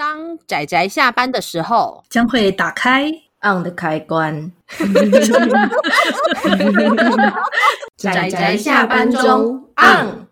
[0.00, 3.12] 当仔仔下班的时候，将会打开
[3.42, 4.50] on 的开关。
[7.98, 10.26] 仔仔下班中 on。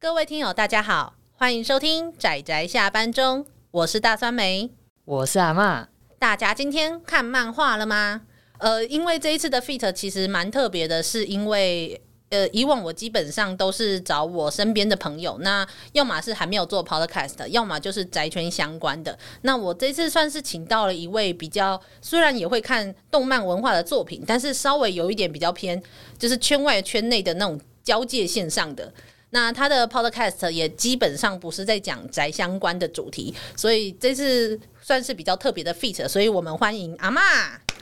[0.00, 4.70] 各位听友，大家好，欢迎收听仔仔下班中，我是大酸梅，
[5.04, 5.88] 我是阿妈。
[6.18, 8.22] 大家今天看漫画了吗？
[8.60, 12.00] 呃，因为这一次的 feat 其实蛮特别的，是因为。
[12.30, 19.18] 呃，以往我基本上都是找我身边的朋友，那要么是还没有做 podcast，要么就是宅圈相关的。
[19.42, 25.82] 那我这次算是请到了一位比较，虽然也会看动漫文化的作品，但是稍微有一点比较偏，
[26.16, 28.92] 就是圈外圈内的那种交界线上的。
[29.30, 37.20] 那他的 podcast 也基本上不是在讲宅相关的主题，所以这次算是比较特别的 feat，所以我们欢迎阿嬷。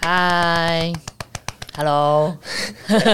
[0.00, 1.17] 嗨。
[1.78, 2.36] Hello，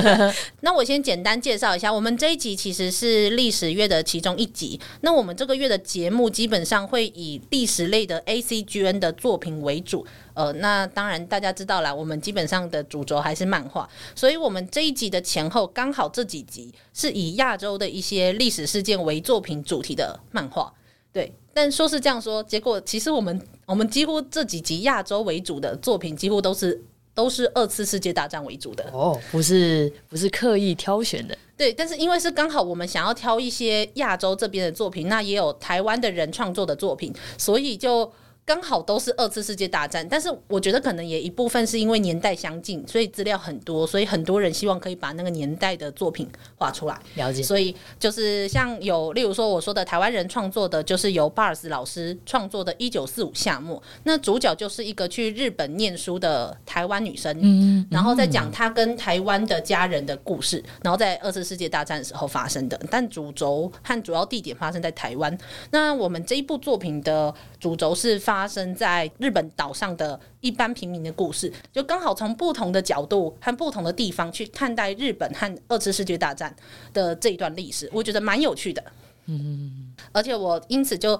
[0.63, 4.81] 那我先简单介绍一下，我们这一集其实是历史月的其中一集。
[5.03, 10.07] 那我们这个月的节目基本上会以历史类的 ACGN 的作品为主。
[10.33, 20.73] 呃，那当然大家知道啦，我们基本上的主轴还是漫画，所以我们这一集的前后刚好这几集是以亚洲的一些历史事件为作品主题的漫画。
[21.13, 26.83] 对，但说是这样说，结果其实我们我们几乎这几集亚洲为主的作品几乎都是。
[27.15, 38.13] 都是二次世界大战为主的哦，不是不是刻意挑选的，对，但是因为是刚好我们想要挑一些亚洲这边的作品，那也有台湾的人创作的作品，所以就。
[38.47, 47.01] 刚好都是二次世界大战，但是我觉得可能也一部分是因为年代相近，所以资料很多，所以很多人希望可以把那个年代的作品画出来。
[47.15, 47.43] 了解。
[47.43, 65.35] 所以就是像有，例如说我说的台湾人创作的，就是由 Bars 老师创作的《一九四五夏末》，那主角就是一个去日本念书的台湾女生，嗯，然后再讲她跟台湾的家人的故事，然后在二次世界大战的时候发生的，但主轴和主要地点发生在台湾。
[65.71, 68.34] 那我们这一部作品的主轴是发。
[68.35, 76.53] 发生在日本岛上的一般平民的故事，就刚好从不同的角度和不同的地方去看待日本和二次世界大战
[76.93, 78.83] 的这一段历史，我觉得蛮有趣的。
[79.27, 81.19] 嗯，而且我因此就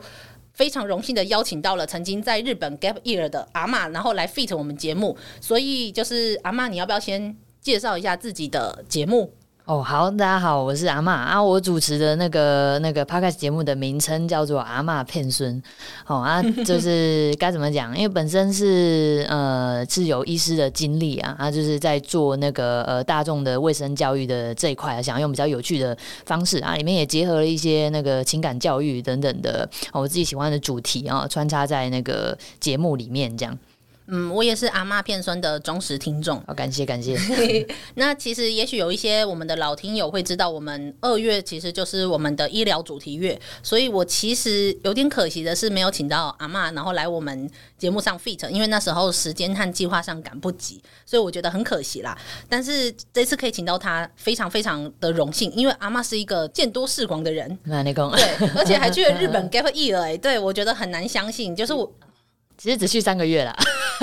[0.55, 5.17] 非常荣幸的邀请到了曾经在日本 gap year 的阿嬷，然后来 fit 我们节目。
[5.41, 9.33] 所以就是阿嬷，你要不要先介绍一下自己的节目？
[9.67, 11.43] 哦，好，大家好，我是阿嬷啊。
[11.43, 15.63] 我主持的那个那个 podcast 节目的名称叫做阿嬷骗孙。
[16.07, 17.97] 哦啊， 就是该怎么讲？
[17.97, 33.59] 因为本身是呃是有医师的经历啊，啊，就是在做那个呃大众的卫生教育的这一块，想用比较有趣的方式啊，里面也结合了一些那个情感教育等等的，哦，我自己喜欢的主题啊，穿插在那个节目里面这样。
[34.07, 36.39] 嗯，我也是阿嬷片酸的忠实听众。
[36.47, 37.17] 好，感谢感谢。
[37.97, 52.17] 那其实也许有一些我们的老听友会知道，我们二月其实就是我们的医疗主题月，所以我其实有点可惜的是没有请到阿嬷，然后来我们节目上 feat，因为那时候时间和计划上赶不及，所以我觉得很可惜啦。
[52.49, 57.59] 但是这次可以请到他，非常非常的荣幸，因为阿妈是一个见多识广的人。
[57.65, 61.91] 那你讲，对，而且还去了日本 gap year 哎，对我觉得很难相信，就是我。
[62.57, 63.55] 其实只去三个月啦，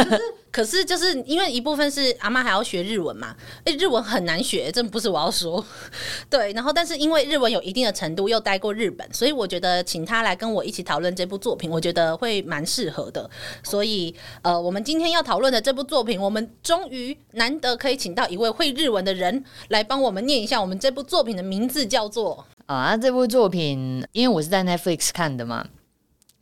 [0.51, 5.63] 可是就是因为一部分是阿妈还要学日文嘛，哎，日文很难学，真不是我要说，
[6.29, 13.28] 对，然后但是因为日文有一定的程度，又待过日本，所以我觉得请他来跟我一起讨论这部作品，我觉得会蛮适合的。
[13.63, 25.66] 所以呃，我们今天要讨论的这部作品，我们终于难得可以请到一位会日文的人来帮我们念一下我们这部作品的名字，叫做啊，这部作品因为我是在 Netflix 看的嘛。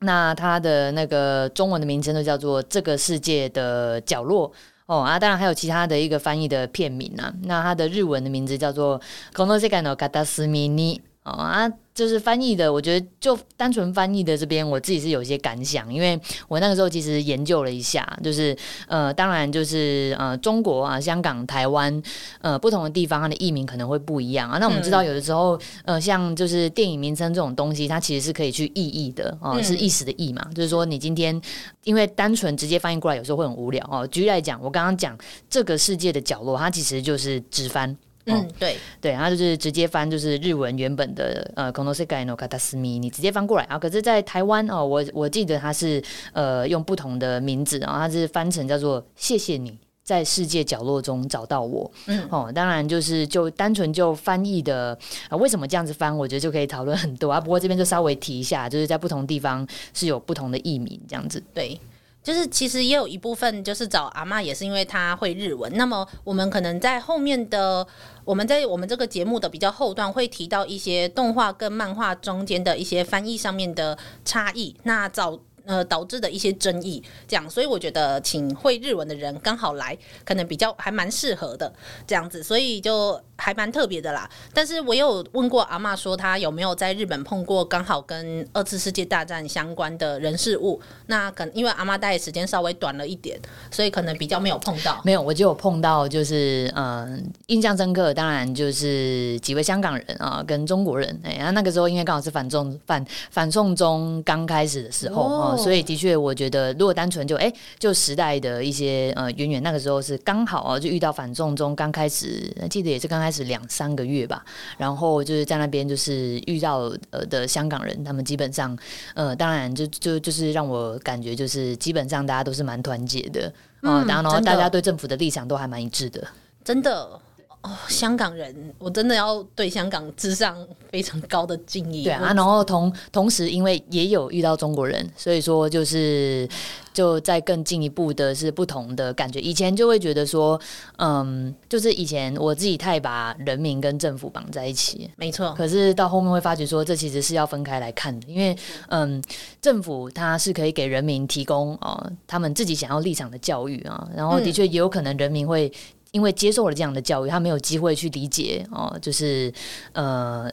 [0.00, 4.50] 那它的那个中文的名称都叫做《这个世界的角落》
[4.86, 7.32] 哦啊，当然还有其他的一个翻译的片名啊。
[7.44, 9.00] 那它的日文的名字叫做《
[9.34, 11.72] この世界の片隅に》哦啊。
[11.99, 16.17] 就是翻译的，我觉得就单纯翻译的这边，我自己是有一些感想，因为
[16.47, 18.55] 我那个时候其实研究了一下，就是
[18.87, 22.01] 呃，当然就是呃，中国啊、香港、台湾
[22.39, 24.57] 呃不同的地方，它的译名可能会不一样啊。
[24.59, 31.37] 那我们知道有的时候呃，像就是电影名称这种东西，它其实是可以去意译的哦、呃，是意思的意嘛，就是说你今天
[31.83, 34.07] 因为单纯直接翻译过来，有时候会很无聊哦。
[34.07, 35.17] 举例来讲，我刚刚讲
[35.49, 37.97] 这个世界的角落，它其实就是直翻。
[38.26, 43.78] 嗯，对对，然后就是直接翻，就是日文原本的呃，この世界の片隅，你直接翻过来啊。
[43.78, 46.02] 可是，在台湾哦，我我记得它是
[46.32, 51.90] 呃用不同的名字，然后它是翻成叫做“谢谢你在世界角落中找到我”。
[52.08, 54.98] 嗯，哦，当然就是就单纯就翻译的
[55.28, 56.16] 啊，为什么这样子翻？
[56.16, 57.38] 我觉得就可以讨论很多啊。
[57.38, 61.42] 不过这边就稍微提一下，就是在不同地方是有不同的译名这样子。
[61.52, 61.78] 对。
[62.21, 65.71] 就是其实也有一部分就是找阿嬷，也是因为她会日文。
[65.75, 67.85] 那么我们可能在后面的，
[68.25, 74.75] 我们在我们这个节目的比较后段会提到一些动画跟漫画中间的一些翻译上面的差异。
[74.83, 81.73] 那找呃导致的一些争议，这样，所以我觉得请会日文的人刚好来，可能比较还蛮适合的
[82.05, 84.29] 这样子，所以就还蛮特别的啦。
[84.53, 90.79] 但是我有问过阿妈说，她有没有在日本碰过刚好跟二次世界大战相关的人事物？
[91.07, 93.39] 那可能因为阿妈待的时间稍微短了一点，
[93.71, 95.01] 所以可能比较没有碰到。
[95.05, 101.19] 没有，我就有碰到，就是嗯、呃，印象深刻，当然就是几位香港人啊，跟中国人。
[101.23, 105.53] 哎，那那个时候因为刚好是反中反反送中刚开始的时候啊。
[105.53, 114.43] 哦所以的确，我觉得如果单纯就哎、欸，就时代的一些呃渊源，那个时候是刚好啊，就遇到反送中刚开始，记得也是刚开始两三个月吧。
[114.77, 118.77] 然后就是在那边就是遇到呃的香港人，他们基本上
[119.13, 126.27] 呃，当然就就就是让我感觉就是基本上大家都是蛮团结的啊，然后大家对政府的立场都还蛮一致的，
[126.63, 127.19] 真的。
[127.61, 130.57] 哦，香港人，我真的要对香港致上
[130.89, 132.05] 非常高的敬意。
[132.05, 136.47] 对啊，然后同同时，因为也有遇到中国人，所以说就是
[136.93, 139.41] 就在更进一步的是不同的感觉。
[139.41, 140.57] 以前就会觉得说，
[140.99, 145.53] 嗯，就是以前我自己太把人民跟政府绑在一起，没错。
[145.57, 148.57] 可是到后面会发觉说，这其实是要分开来看的，因为
[148.87, 149.21] 嗯，
[149.61, 155.69] 政府它是可以给人民提供啊、呃、他们自己想要立场的教育啊，然后的确也有可能人民会。
[156.11, 159.53] 因为接受了这样的教育，他没有机会去理解哦，就是
[159.93, 160.51] 呃，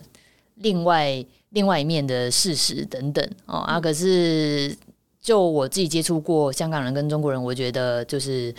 [0.57, 3.81] 另外另外一面的事实等等哦啊。
[3.81, 4.77] 可是
[5.21, 8.55] 就我自己接触过香港人跟中国人，我觉得就是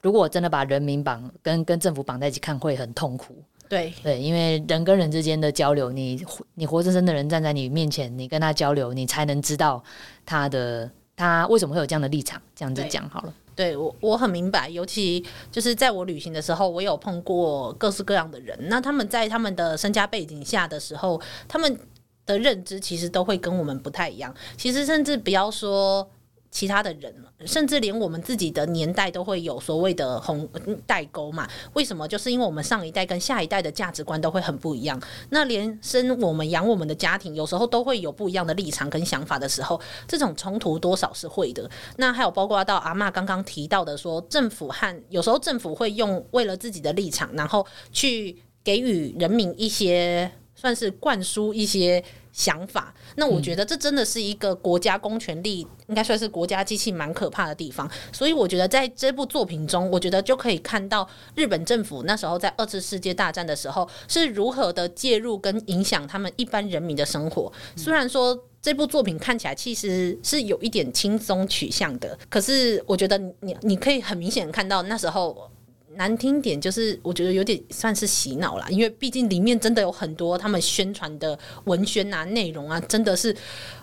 [0.00, 3.36] 如果真的把人民绑跟跟政府绑在一起看，会很痛苦。
[3.68, 6.22] 对对，因为人跟人之间的交流，你
[6.56, 9.82] 你活生生的人站在你面前，你跟他交流，你才能知道
[10.26, 12.42] 他的他为什么会有这样的立场。
[12.54, 13.32] 这样子讲好了。
[13.54, 18.58] 对我我很明白，尤其就是在我旅行的时候，我有碰过各式各样的人。
[18.68, 21.78] 那他们在他们的身家背景下的时候，他们
[22.26, 24.34] 的认知其实都会跟我们不太一样。
[24.56, 26.08] 其实甚至不要说。
[26.52, 27.12] 其他的人，
[27.46, 30.46] 甚至连我们自己的年代都会有所谓的红
[30.86, 31.48] 代沟嘛？
[31.72, 32.06] 为什么？
[32.06, 35.00] 就是因为我们上一代跟下一代的价值观都会很不一样。
[35.30, 41.68] 那连生我们养我们的家庭，有时候都会有不一样的立场跟想法的时候，这种冲突多少是会的。
[41.96, 52.04] 那还有包括到阿嬷刚刚提到的说，说政府和有时候政府会用为了自己的立场，然后去给予人民一些算是灌输一些。
[52.32, 57.88] 想法，那我觉得这真的是一个国家公权力，应该算是国家机器蛮可怕的地方。
[58.10, 67.52] 所以我觉得在这部作品中，我觉得就可以看到日本政府那时候在二次世界大战的时候是如何的介入跟影响他们一般人民的生活。
[67.76, 75.50] 虽然说这部作品看起来其实是有一点轻松取向的，可是我觉得你你可以很明显看到那时候。
[75.96, 83.34] 难听点就是，我觉得有点算是洗脑啦，因为毕竟里面真的有很多他们宣传的文宣啊、内容啊，真的是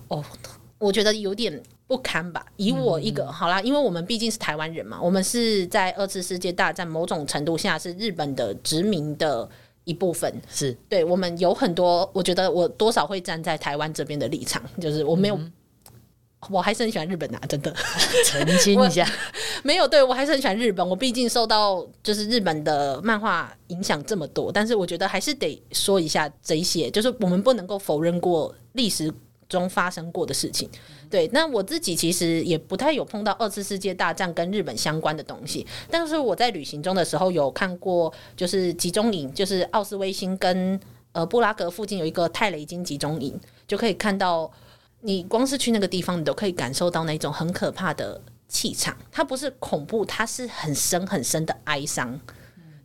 [0.08, 0.24] 哦，
[0.78, 2.46] 我觉得有点不堪吧。
[2.58, 9.50] 以我一个、嗯、好啦，因为我们毕竟是台湾人嘛，我们是在二次世界大战某种程度下是日本的殖民的
[9.84, 15.40] 一部分，是对我们有很多，我觉得我多少会站在台湾这边的立场，就是我没有。
[16.42, 17.70] 嗯我还是很喜欢日本的、啊，真的。
[18.24, 19.06] 澄清一下，
[19.62, 20.88] 没有，对，我还是很喜欢日本。
[20.88, 29.14] 我毕竟受到就是日本的漫画影响这么多，但是我觉得还是得说一下这一些，就是我们不能够否认过历史
[29.50, 30.70] 中发生过的事情。
[31.10, 40.80] 对，那我自己其实也不太有碰到二次世界大战跟日本相关的东西，但是我在旅行中的时候有看过，就是集中营，就是奥斯威辛跟
[41.12, 43.38] 呃布拉格附近有一个泰雷金集中营，
[43.68, 44.50] 就可以看到。
[45.02, 48.96] 你光是去那个地方，你都可以感受到那种很可怕的气场。
[49.12, 52.20] 它不是恐怖，它是很深很深的哀伤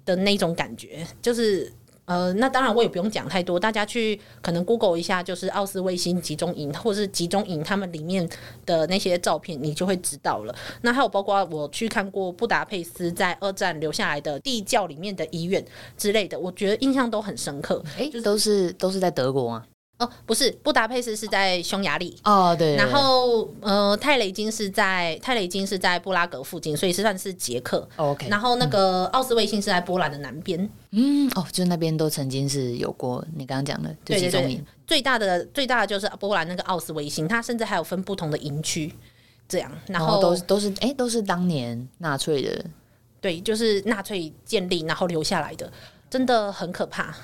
[0.04, 1.06] 的那种感觉。
[1.20, 1.72] 就是
[2.04, 8.28] 呃，那当然我也不用讲太多，大家去可能 Google 一下，就是奥斯威辛集中营或是集中营他们里面
[8.66, 10.54] 的那些照片，你就会知道了。
[10.82, 15.64] 那还有包括我去看过布达佩斯在二战留下来的地窖里面的医院
[15.96, 17.82] 之类的，我觉得印象都很深刻。
[17.96, 19.64] 诶、欸，就、都是都是在德国吗？
[19.96, 22.84] 哦，不是，布达佩斯是在匈牙利哦，对，对，对。
[22.84, 27.88] 然后，呃，泰雷金是在泰雷金是在布拉格附近，所以是算是捷克。
[27.96, 28.28] 哦、OK。
[28.28, 30.68] 然后那个奥斯卫星是在波兰的南边。
[30.90, 34.64] 嗯，哦，就那边都曾经是有过你刚刚讲的，对对对。
[34.84, 38.92] 最大的最大的就是波兰那个奥斯卫星，它甚至还有分不同的营区，
[39.48, 39.70] 这样。
[39.86, 42.64] 然后、哦、都是都是哎，都是当年纳粹的，
[43.20, 45.72] 对，就是纳粹建立然后留下来的，
[46.10, 47.14] 真的很可怕。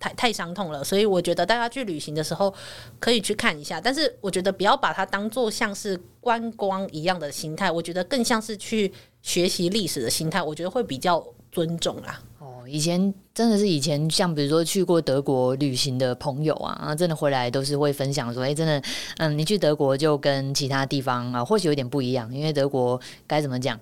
[0.00, 2.52] 太太伤痛了，所以我觉得大家去旅行的时候
[2.98, 12.20] 可以去看一下，但是我觉得不要把它当做像是观光一样的心态，我觉得更像是去学习历史的心态，我觉得会比较尊重啦。
[12.38, 18.82] 哦，以前真的是以前像比如说去过德国旅行的朋友啊，啊，真的回来都是会分享说，哎、真的，
[19.18, 23.78] 嗯，你去德国就跟其他地方啊，或许有点不一样，因为德国该怎么讲？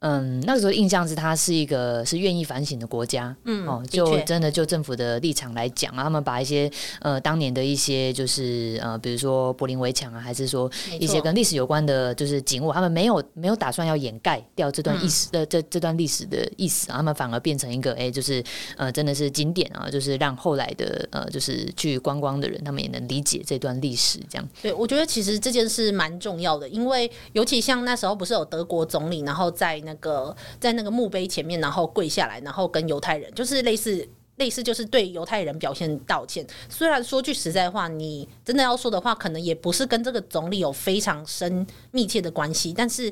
[0.00, 18.40] 嗯，那个时候印象是它是一个是愿意反省的国家，嗯，哦，就真的就政府的立场来讲啊，他们把一些呃当年的一些就是呃，比如说柏林围墙啊，还是说一些跟历史有关的，就是景物，他们没有没有打算要掩盖掉这段历史的、嗯、这这段历史的意思，啊他们反而变成一个哎，就是
[18.76, 24.48] 呃，真的是经典啊，就是让后来的呃，就是去观光的人，他们也能理解这段历史，这样。
[24.62, 29.82] 对，我觉得其实这件事蛮重要的，因为尤其像那时候不是有德国总理，然后在。
[29.88, 36.46] 那个在那个墓碑前面，然后跪下来，然后跟犹太人，就是类似类似，就是对犹太人表现道歉。
[36.68, 43.10] 虽然说句实在话，你真的要说的话，可能也不是跟这个总理有非常深密切的关系，但是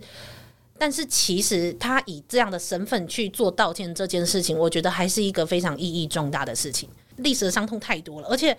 [0.79, 6.89] 但是其实他以这样的身份去做道歉这件事情，我觉得还是一个非常意义重大的事情。
[7.17, 8.55] 历史的伤痛太多了，而且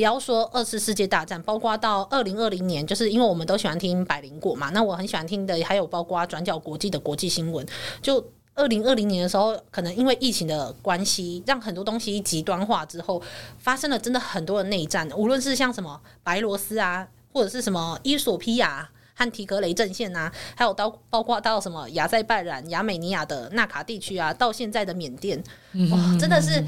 [0.00, 7.66] 不要说二次世界大战，包括到二零二零年，就是因为我们都喜欢听百灵果嘛，那我很喜欢听的还有包括转角国际的国际新闻。
[8.00, 13.20] 就二零二零年的时候，可能因为疫情的关系，让很多东西极端化之后，
[13.58, 25.44] 发生了真的很多的内战，无论是像什么白罗斯啊，或者是什么伊索比亚和提格雷阵线啊，还有到包括到什么亚塞拜然、亚美尼亚的纳卡地区啊，到现在的缅甸，
[25.90, 26.64] 哇，真的是。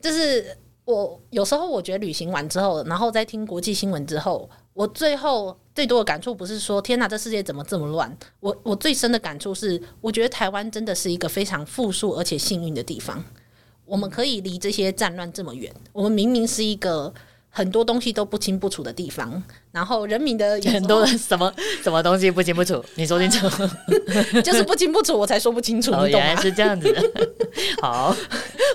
[0.00, 8.16] 就是我有时候我觉得旅行完之后，然后再听国际新闻之后，我最后最多的感触不是说天哪，这世界怎么这么乱？
[8.40, 13.24] 我我最深的感触是，我觉得台湾真的是一个非常富庶而且幸运的地方。
[13.84, 17.12] 我们可以离这些战乱这么远，我们明明是一个。
[17.50, 19.42] 很多东西都不清不楚的地方，
[19.72, 21.52] 然后人民的 很多什么
[21.82, 23.48] 什么东西不清不楚，你说清楚，
[24.42, 25.90] 就是不清不楚，我才说不清楚。
[25.98, 27.02] 哦，原来是这样子的。
[27.82, 28.14] 好，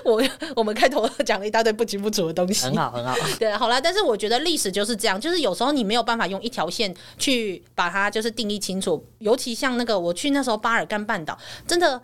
[0.04, 0.22] 我
[0.54, 3.16] 我们开头讲了一大堆不清不楚的东西，很好很好。
[3.38, 12.00] 对，好啦，但是我觉得历史就是这样，就是有时候你没有办法用一条线去把它就是定义清楚，尤其像那个我去那时候巴尔干半岛，真的。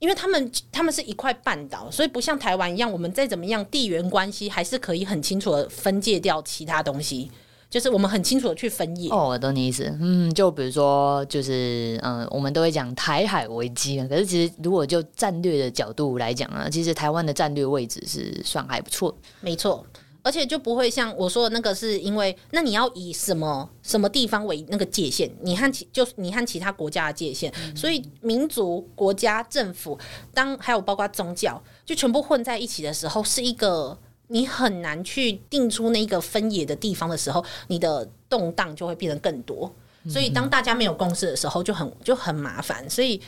[0.00, 7.30] 因为他们他们是一块半岛，所以不像台湾一样，我们再怎么样地缘关系还是可以很清楚的分界掉其他东西，
[7.68, 9.10] 就是我们很清楚的去分野。
[9.10, 9.92] 哦，我懂你意思。
[10.00, 19.16] 嗯，就比如说，就是嗯，我们都会讲台海危机啊，可是其实如果就战略的角度来讲啊，其实台湾的战略位置是算还不错。
[19.40, 19.84] 没错。
[20.22, 25.30] 而且就不会像我说的那个，是因为那你要以什么什么地方为那个界限？
[25.42, 29.98] 你和其就你和其他国家的界限，所以民族、国家、政府，
[30.34, 33.96] 当还有包括宗教，就全部混在一起的时候，是一个
[34.26, 39.72] 你很难去定出那个分野的地方的时候，你的动荡就会变得更多。
[40.08, 42.88] 所以当大家没有共识的时候，就很就很麻烦。
[42.90, 43.20] 所以。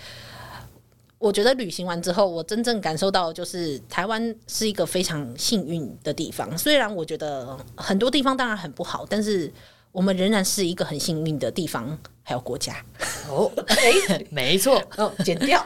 [1.20, 6.56] 我觉得旅行完之后，我真正感受到就是台湾是一个非常幸运的地方。
[6.56, 9.52] 虽然我觉得很多地方当然很不好，但是
[9.92, 12.74] 我们仍然是一个很幸运的地方，还有国家。
[13.28, 15.62] 哦，哎，没错，哦，剪掉。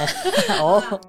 [0.60, 1.00] 哦。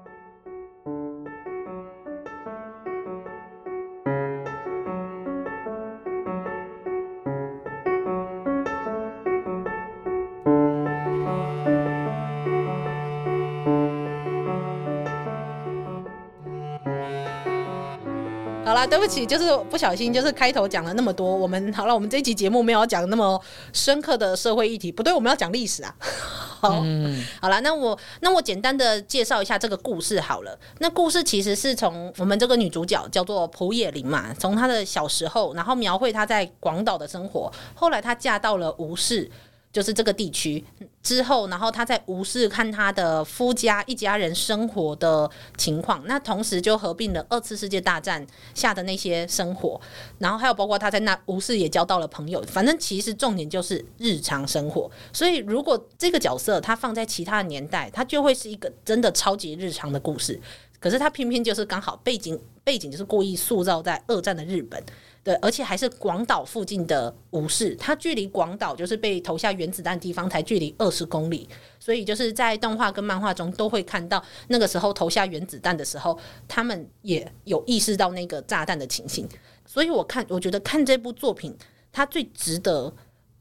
[18.86, 21.34] 对不起，就是不小心，就是开头讲了那么多。
[21.34, 23.40] 我们好了，我们这一集节目没有讲那么
[23.72, 25.94] 深刻的社会议题，不对，我们要讲历史啊。
[26.60, 30.58] 好，嗯、好了，那我那我简单的介绍一下这个故事好了。
[30.78, 39.30] 那故事其实是从我们这个女主角叫做蒲野玲嘛，从她的小时候，然后描绘她在广岛的生活，后来她嫁到了吴市。
[39.72, 40.64] 就是这个地区
[41.02, 49.80] 之后，然后他在吴市看他的夫家一家人生活的情况，那同时就合并了二次世界大战下的那些生活，
[50.18, 54.90] 然后还有包括他在那吴市也交到了朋友，反正其实重点就是日常生活。
[55.12, 60.40] 所以如果这个角色他放在其他的年代，他就会是一个真的超级日常的故事。
[60.80, 64.82] 可是他偏偏就是刚好背景背景就是故意塑造在二战的日本。
[65.22, 71.46] 对，而且还是广岛附近的武士，它距离广岛就是被投下原子弹的地方才距离二十公里，
[71.78, 79.28] 所以就是在动画跟漫画中都会看到那个时候投下原子弹的时候，他们也有意识到那个炸弹的情形。
[79.66, 81.54] 所以我看，我觉得看这部作品，
[81.92, 82.90] 它最值得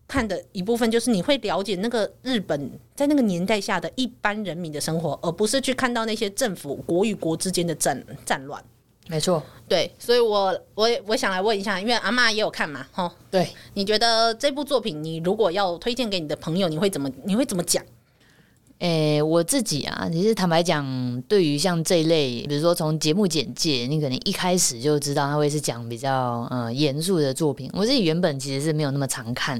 [0.06, 8.62] 看的一部分就是你会了解那个日本在那个年代下的一般人民的生活，而不是去看到那些政府国与国之间的战战乱。
[9.12, 17.84] 没错，对，所以我我我想来问一下，因为阿妈也有看嘛，吼，对，你觉得这部作品，你如果要推荐给你的朋友，你会怎么你会怎么讲？
[18.78, 27.68] 诶、欸，我自己啊，其实坦白讲，对于像这一类，比如说从节目简介，你可能一开始就知道他会是讲比较呃严肃的作品。
[27.74, 29.60] 我自己原本其实是没有那么常看，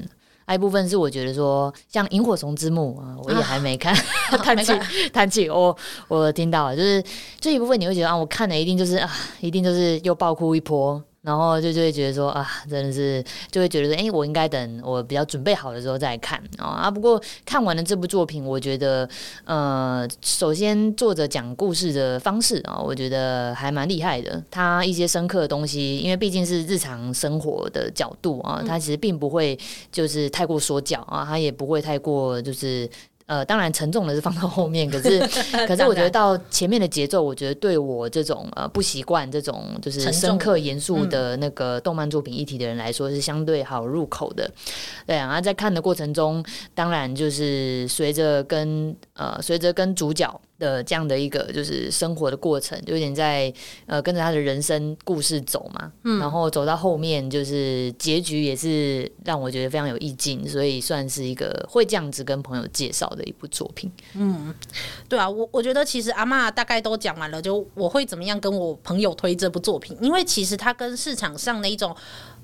[0.50, 3.94] 还有一部分是我觉得说，像《萤火虫之墓》啊，我也还没看。
[4.42, 4.72] 叹气，
[5.14, 5.76] 叹气，我
[6.08, 7.00] 我听到了，就是
[7.38, 11.00] 这一部分你会觉得啊，我看了一定就是啊，一定就是又爆哭一波。
[11.22, 16.90] 然后就就会觉得说啊，真的是就会觉得说，哎，我应该等我比较准备好的时候再看啊。
[16.90, 19.08] 不过看完了这部作品，我觉得，
[19.44, 24.42] 呃，首先作者讲故事的方式啊，我觉得还蛮厉害的。
[24.50, 29.58] 他一些深刻的东西，因为毕竟是日常生活的角度啊，他其实并不会
[29.92, 32.88] 就是太过说教啊，他也不会太过就是。
[33.30, 35.20] 呃，当然沉重的是放到后面，可是
[35.68, 44.50] 可是我觉得到前面的节奏，我觉得对我这种呃不习惯这种就是深刻严肃的那个动漫作品议题的人来说，是相对好入口的。
[45.06, 46.44] 对啊，在看的过程中，
[46.74, 50.40] 当然就是随着跟呃随着跟主角。
[50.60, 53.52] 的这样的一个就是生活的过程，就有点在
[53.86, 63.90] 呃跟着他的人生故事走嘛，嗯，然后走到后面就是结局也是让我觉得非常有意境，所以算是一个会这样子跟朋友介绍的一部作品。
[64.14, 64.54] 嗯，
[65.08, 71.96] 对啊，我我觉得其实阿妈大概都讲完了，就我会怎么样跟我朋友推这部作品，因为其实它跟市场上的一种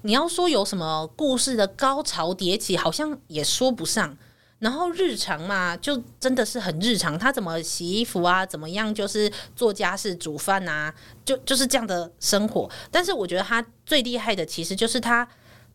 [0.02, 4.16] 你要说有什么故事的高潮迭起，好像也说不上。
[4.58, 7.18] 然后日常嘛，就真的是很日常。
[7.18, 8.44] 他怎么洗衣服啊？
[8.44, 8.92] 怎么样？
[8.94, 10.92] 就是做家事、煮饭啊，
[11.26, 12.70] 就就是这样的生活。
[12.90, 15.28] 但是我觉得他最厉害的，其实就是他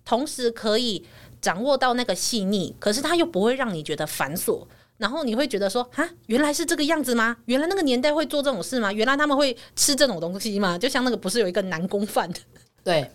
[0.03, 1.05] 同时可以
[1.39, 4.65] 掌握到那个细腻，可是他又不会让你觉得繁琐。
[4.97, 7.38] 然后你会觉得说，啊，原来是这个样子吗？
[7.45, 8.91] 原来那个年代会做这种事吗？
[8.91, 10.75] 原来他们会吃这种东西吗？
[10.75, 12.27] 就像那个不是有一个南宫饭？
[12.83, 13.11] 对，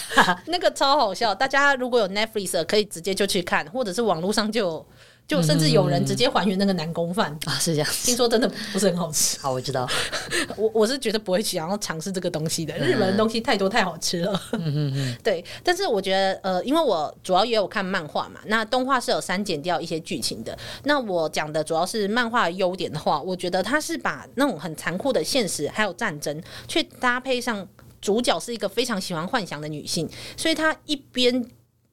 [0.48, 1.34] 那个超好笑。
[1.34, 4.86] 大家如果有 Netflix，可以直接就去看，或者是网络上就有。
[5.30, 7.88] 就甚至有人直接还原那个南宫饭啊，是这样。
[8.02, 9.38] 听说真的不是很好吃。
[9.38, 9.88] 好，我知道。
[10.58, 12.76] 我我是觉得不会想要尝试这个东西的。
[12.78, 14.42] 日本的东西太多太好吃了。
[14.54, 15.16] 嗯嗯嗯。
[15.22, 20.58] 对，但是我觉得呃，因为我主要也有看漫画嘛，那动画是有删减掉一些剧情的。
[20.82, 27.64] 那我讲的主要是漫画的优点的话，我觉得它是把那种很残酷的现实还有战争，去搭配上
[28.00, 31.46] 主角是一个非常喜欢幻想的女性，所以她一边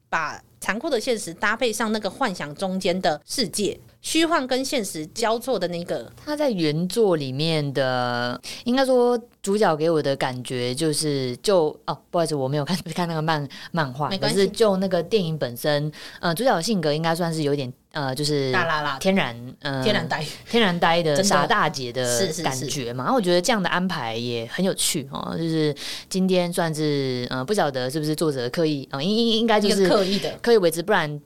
[0.08, 0.42] 把。
[0.60, 15.90] 残酷的现实搭配上那个幻想中间的世界，虚幻跟现实交错的那个，他在原作里面的，应该说主角给我的感觉就是就，就哦，不好意思，我没有看看那个漫漫画，可是就那个电影本身，
[16.20, 17.72] 呃，主角的性格应该算是有点。
[17.92, 23.04] 呃，就是大啦啦天然，呃，天然呆，天然呆的傻大姐的感觉嘛。
[23.04, 25.34] 然后我觉得这样的安排也很有趣哦。
[25.36, 25.74] 就是
[26.08, 31.20] 今天算是呃，不晓得是不是作者刻意啊，应应应该就是刻意的，刻意为之，不然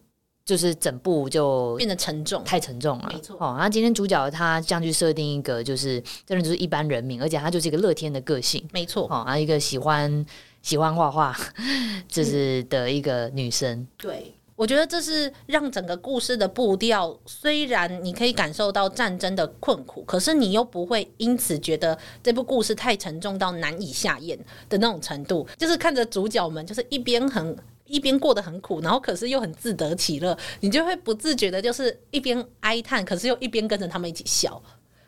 [0.44, 3.10] 就是整部就变得沉重，太沉重了。
[3.12, 3.36] 没错。
[3.40, 9.08] 哦，然后今天主角他这样去设定一个，就是真的就是一般人民，而且他就是一个乐天的个性，没错。
[9.10, 10.24] 哦，然后一个喜欢
[10.62, 11.36] 喜欢画画，
[12.06, 14.34] 就是的一个女生，嗯、对。
[14.62, 25.44] 我觉得这是让整个故事的步调，虽然你可以感受到战争的困苦，可是你又不会因此觉得这部故事太沉重到难以下咽的那种程度。
[25.58, 34.62] 就是看着主角们，就是一边很 一边过得很苦，然后可是又很自得其乐，你就会不自觉的，就是一边哀叹，可是又一边跟着他们一起笑，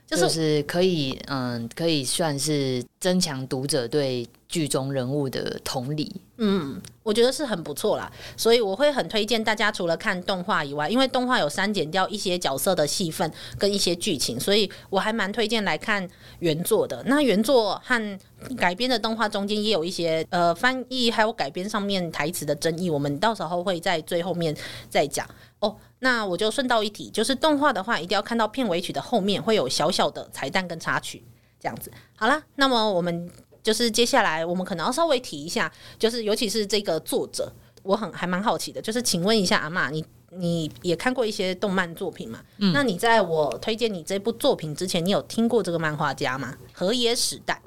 [0.06, 6.20] 就是、就是可以，嗯，可以算是增强读者对剧中人物的同理。
[6.36, 16.06] 嗯，我觉得是很不错啦，所以我会很推荐大家，除了看动画以外，因为动画有删减掉一些角色的戏份跟一些剧情，所以我还蛮推荐来看
[16.40, 17.00] 原作的。
[17.06, 18.18] 那原作和
[18.56, 24.54] 改编的动画中间也有一些呃翻译还有改编上面台词的争议，我们到时候会在最后面
[24.90, 25.24] 再讲
[25.64, 25.76] 哦。
[26.00, 31.24] 那我就顺道一提，就是动画的话，一定要看到片尾曲的后面会有小小的彩蛋跟插曲，
[31.58, 31.90] 这样子。
[32.16, 33.30] 好啦，那么我们。
[33.64, 37.50] 就是接下来我们可能要稍微提一下，就是尤其是这个作者，
[37.82, 42.40] 我很还蛮好奇的，就是请问一下阿妈，你你也看过一些动漫作品嘛？
[42.58, 46.54] 嗯，那你在我推荐你这部作品之前，你有听过这个漫画家吗？
[46.74, 47.58] 河野史代？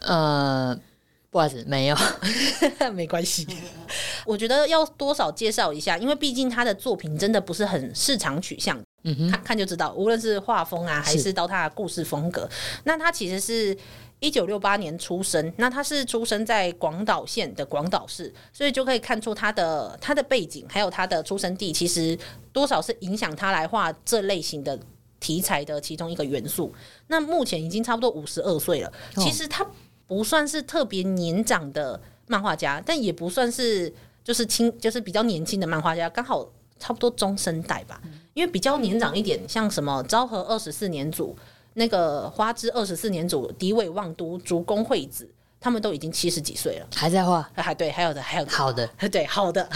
[0.00, 0.78] 呃，
[1.30, 1.96] 不好意思，没有，
[2.94, 3.46] 没关系。
[4.24, 12.48] 我觉得要多少介绍一下，因为毕竟他的作品真的不是很市场取向，嗯哼，看看就知道，无论是画风啊，还是到他的故事风格，
[12.84, 13.76] 那他其实是。
[14.20, 22.18] 一九六八年出生，那他是出生在广岛县的广岛市，所以就可以看出他的他的背景，还有他的出生地，其实
[22.52, 24.76] 多少是影响他来画这类型的
[25.20, 26.74] 题材的其中一个元素。
[27.06, 29.64] 那目前已经差不多五十二岁了，其实他
[30.08, 33.92] 不算是特别年长的漫画家，但也不算是
[34.24, 36.44] 就是轻就是比较年轻的漫画家，刚好
[36.80, 38.00] 差不多中生代吧。
[38.34, 41.36] 因为比较年长一点，像什么昭和二十四年组、
[41.74, 45.28] 那个花之二十四年组、迪尾望都、竹宫惠子，
[45.60, 49.68] 他们都已经七十几岁了，还在画，还对，还有的，还有的好的， 对，好的。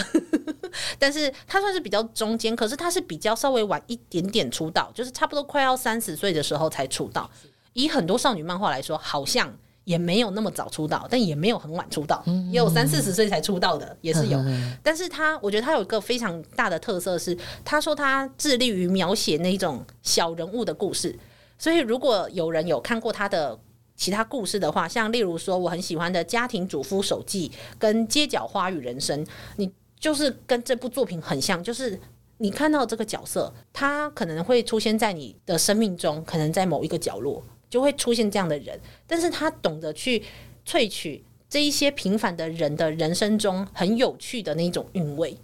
[0.98, 7.28] 但是他算是比较中间，可是他是比较稍微晚一点点出道，就是差不多快要三十岁的时候才出道。
[7.72, 9.52] 以很多少女漫画来说，好像
[9.84, 14.38] 也没有那么早出道，但也没有很晚出道，也有三四十岁才出道的，也是有。
[14.82, 21.18] 但是他，我觉得他有一个非常大的特色是，他说他致力于描写那种小人物的故事。
[21.58, 23.58] 所以，如果有人有看过他的
[23.96, 29.24] 其他故事的话，像例如说我很喜欢的《家庭主夫手记》跟《街角花与人生》，
[29.56, 31.98] 你就是跟这部作品很像，就是
[32.38, 37.42] 你看到这个角色，他可能会出现在你的生命中，可能在某一个角落。
[37.72, 40.22] 就会出现这样的人，但是他懂得去
[40.66, 45.34] 萃取这一些平凡的人的人生中很有趣的那种韵味，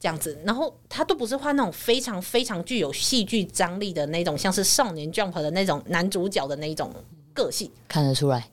[0.00, 6.90] 这样子，然后他都不是画那种非常非常具有戏剧张力的那种，像是少年 Jump 的那种男主角的那种
[7.34, 8.48] 个性，看得出来，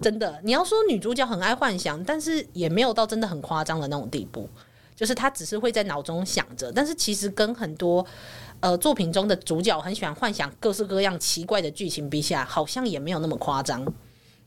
[0.00, 4.48] 真的，你要说女主角很爱幻想，但是也没有到真的很夸张的那种地步，
[4.96, 8.06] 就是他只是会在脑中想着，但是其实跟很多。
[8.62, 13.84] 呃，作品中的主角很喜欢幻想各式各样奇怪的剧情，比起来好像也没有那么夸张。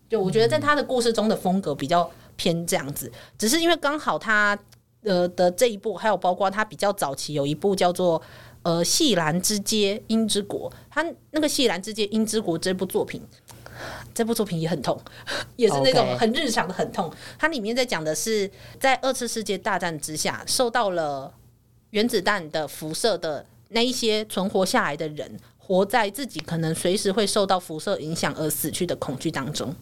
[0.08, 4.58] 就我觉得，在他的故事中的风格比较偏这样子，只是因为刚好他
[5.04, 8.21] 呃的这一部，还有包括他比较早期有一部叫做
[8.62, 13.21] 呃《细兰之街樱之国》，他那个《细兰之街樱之国》这部作品，
[14.13, 14.97] 这部作品也很痛，
[15.58, 17.12] 也是那种很日常的很痛。
[17.38, 18.49] 它里面在讲的是
[18.80, 21.34] 在二次世界大战之下，受到了
[21.89, 23.45] 原子弹的辐射的。
[23.69, 29.73] 那一些存活下来的人，活在自己可能随时会受到辐射影响而死去的恐惧当中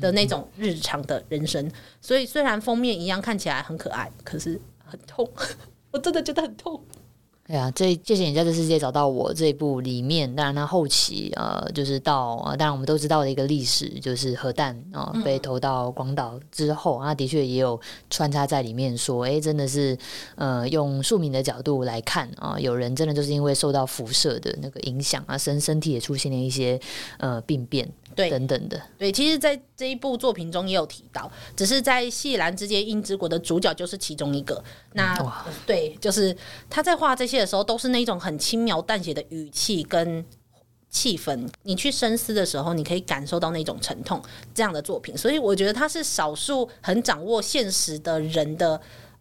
[0.00, 1.70] 的那种日常的人生。
[2.00, 5.30] 所以虽然封面一样看起来很可爱，可是很痛，
[5.92, 6.82] 我真的觉得很痛。
[7.48, 17.80] 对啊，这谢谢你在这世界找到我这一部里面，当然它后期呃，就是到呃，当然我们都知道的一个历史，就是核弹啊、呃、被投到广岛之后，那的确也有
[18.10, 19.96] 穿插在里面说，哎，真的是
[20.34, 26.78] 呃，用庶民的角度来看啊、呃，有人真的就是因为受到辐射的那个影响啊，身身体也出现了一些
[27.16, 27.90] 呃病变。
[28.14, 34.60] 对，等等的，对，其实，在这一部作品中也有提到，只是在《细兰之间樱之国》的主角就是其中一个。
[34.94, 35.16] 那
[35.64, 36.36] 对，就是
[36.68, 40.24] 他在画这些的时候，都是那种很轻描淡写的语气跟
[40.90, 44.22] 气氛，你去深思的时候，你可以感受到那种沉痛
[44.54, 45.16] 这样的作品。
[45.16, 48.80] 所以，我觉得他是少数很掌握现实的人的。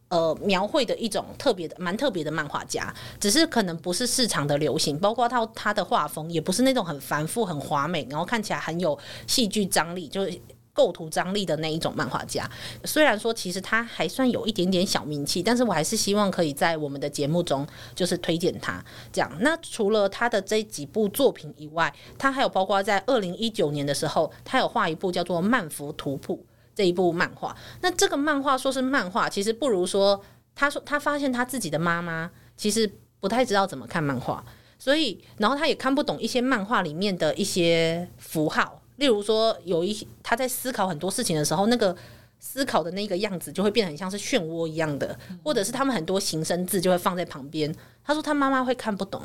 [0.10, 10.32] 呃，描绘的一种特别的、蛮特别的漫画家，只是可能不是市场的流行，包括他他的画风也不是那种很繁复、很华美，然后看起来很有戏剧张力，就是
[10.78, 12.48] 构图张力的那一种漫画家。
[12.86, 19.32] 虽然说其实他还算有一点点小名气，但是我还是希望可以在我们的节目中就是推荐他这样。
[19.40, 26.46] 那除了他的这几部作品以外，他还有包括在二零一九年的时候，他有画一部叫做《曼福图谱》。
[26.78, 32.88] 这一部漫画，那这个漫画说是漫画，其实不如说，他说他发现他自己的妈妈其实
[33.20, 34.46] 不太知道怎么看漫画，
[34.78, 41.96] 所以然后他也看不懂一些漫画里面的一些符号，例如说有一些他在思考很多事情的时候，那个
[42.40, 47.74] 思考的那个样子就会变得很像是漩涡一样的，或者是他们很多形声字就会放在旁边。
[48.04, 49.22] 他说他妈妈会看不懂，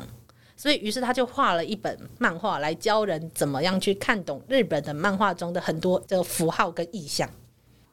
[0.57, 7.29] 所以于是他就画了一本漫画来教人怎么样去看懂日本的漫画中的很多这个符号跟意象。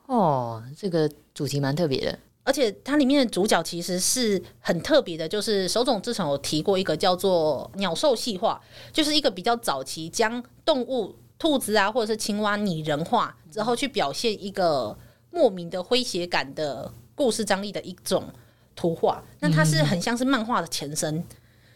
[0.07, 8.61] 哦，这个主题蛮特别的，而且它里面的主角其实是很特别的，就是手冢治虫有提过一个叫做鸟兽细画，
[8.93, 14.97] 就是一个比较早期将动物兔子啊或者是青蛙拟人化之后去表现一个
[15.33, 18.33] 莫名的诙谐感的故事张力的一种
[18.77, 21.25] 图画，那它是很像是漫画的前身。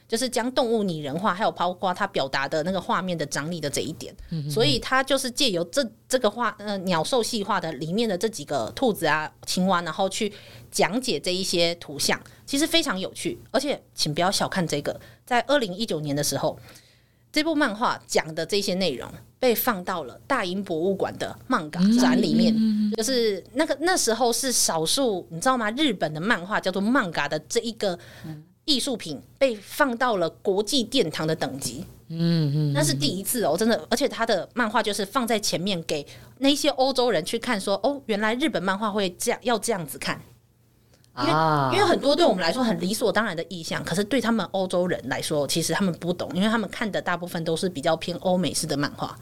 [0.06, 4.14] 就是将动物拟人化，还有包括它表达的那个画面的张力的这一点，
[4.50, 10.30] 所以它就是借由这这个画呃鸟兽戏画的里面的这几个兔子啊、青蛙，然后去
[10.70, 13.40] 讲解这一些图像，其实非常有趣。
[13.50, 16.56] 而且，请不要小看这个，在二零一九年的时候，
[17.32, 19.10] 这部漫画讲的这些内容
[19.44, 25.70] 被放到了大英博物馆的漫画展里面，嗯、就是那个那时候是少数，你知道吗？
[25.72, 27.98] 日本的漫画叫做漫画的这一个。
[28.24, 36.06] 嗯艺术品被放到了国际殿堂的等级，嗯嗯，那是第一次哦，真的，而且他的漫画就是放在前面给
[36.38, 40.18] 那些欧洲人去看，说哦，原来日本漫画会这样，要这样子看，
[41.18, 49.14] 因为、啊、因为很多对我们来说很理所当然的意象，可是对他们欧洲人来说，其实他们不懂，因为他们看的大部分都是比较偏欧美式的漫画。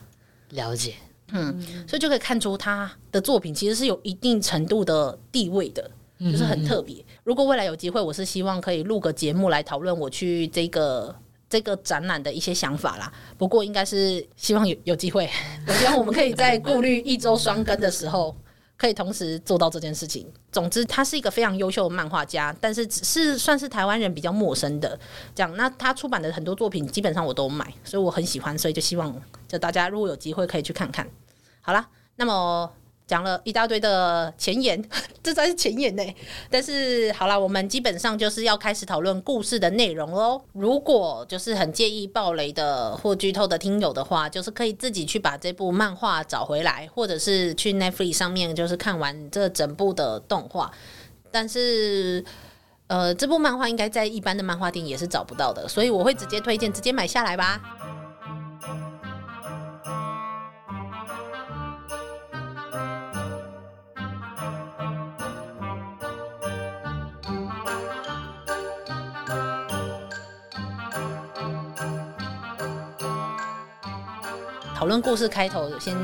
[0.52, 0.94] 了解，
[1.32, 5.90] 嗯，所以就可以看出他的作品其实是有一定程度的地位的。
[6.30, 11.12] 就是很特别，如果未来有机会，我是希望可以录个节目来讨论我去这个
[11.50, 13.12] 这个展览的一些想法啦。
[13.36, 15.28] 不过应该是希望有有机会，
[15.66, 18.36] 我希望我们可以在顾虑一周双更的时候，
[18.82, 20.26] 可以同时做到这件事情。
[20.50, 24.98] 总之，他是一个非常优秀的漫画家，但是只是算是台湾人比较陌生的
[25.36, 25.56] 这样。
[25.56, 29.14] 那他出版的很多作品，基本上我都买，所以我很喜欢，所以就希望
[29.46, 31.08] 就大家如果有机会可以去看看。
[31.60, 32.68] 好了，那么。
[33.12, 34.82] 讲了一大堆的前言，
[35.22, 36.02] 这才是前言呢。
[36.48, 40.40] 但是好了，我们基本上就是要开始讨论故事的内容喽。
[40.54, 50.72] 如果就是很介意爆雷的或剧透的听友的话，就是可以自己去把这部漫画找回来，或者是去 Netflix 上面就是看完这整部的动画。
[51.30, 52.24] 但是，
[52.86, 57.60] 呃，这部漫画应该在一般的漫画店也是找不到的，所以我会直接推荐直接买下来吧。
[74.92, 75.96] 论故事开头，先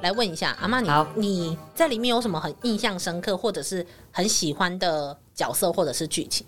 [0.00, 6.46] 来问一下阿妈，你你在里面有什么很印象深刻，或者是很喜欢的角色，或者是剧情？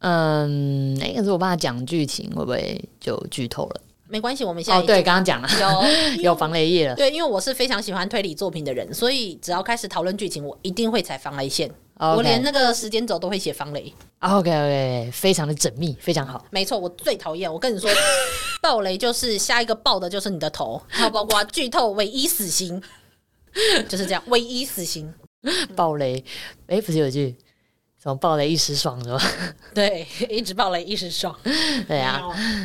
[0.00, 3.80] 嗯，那可是我爸讲剧情会不会就剧透了？
[4.08, 5.48] 没关系，我们现在哦，对，刚刚讲了
[6.16, 6.96] 有 有防雷液了。
[6.96, 11.70] 对，因为我是非常喜欢推理作品的人，所以只要开始讨论剧情，我一定会踩防雷线。
[12.02, 12.16] Okay.
[12.16, 13.94] 我连那个时间轴都会写防雷。
[14.18, 16.44] OK OK，非常的缜密，非常好。
[16.50, 17.52] 没错，我最讨厌。
[17.52, 17.88] 我跟你说，
[18.60, 22.82] 爆雷就是下一个爆的就是你的头，还有包括剧透，唯一死刑
[23.88, 25.14] 就是这样，唯一死刑。
[25.76, 26.24] 爆雷，
[26.66, 27.36] 哎，不是有句
[28.02, 29.22] 什么爆雷一时爽是吧？
[29.72, 31.32] 对，一直爆雷一时爽。
[31.86, 32.20] 对啊，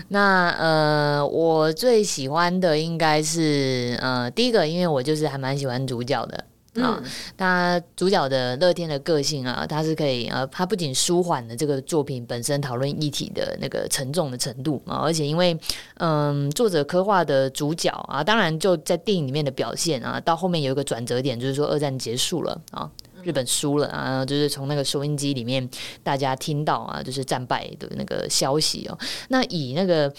[0.08, 6.44] 那呃，我最喜欢的应该是呃，第一个，因为我就是还蛮喜欢主角的。
[6.82, 7.02] 啊，
[7.36, 15.58] 他主角的乐天的个性啊，他是可以呃，他不仅舒缓了这个作品本身讨论议题的那个沉重的程度啊，而且因为
[15.96, 22.90] 嗯，作者刻画的主角啊，当然就在电影里面的表现啊，到后面有一个转折点，就是说二战结束了啊，
[23.24, 25.68] 日本输了啊，就是从那个收音机里面
[26.04, 28.98] 大家听到啊，就是战败的那个消息哦。
[29.30, 30.14] 那以那个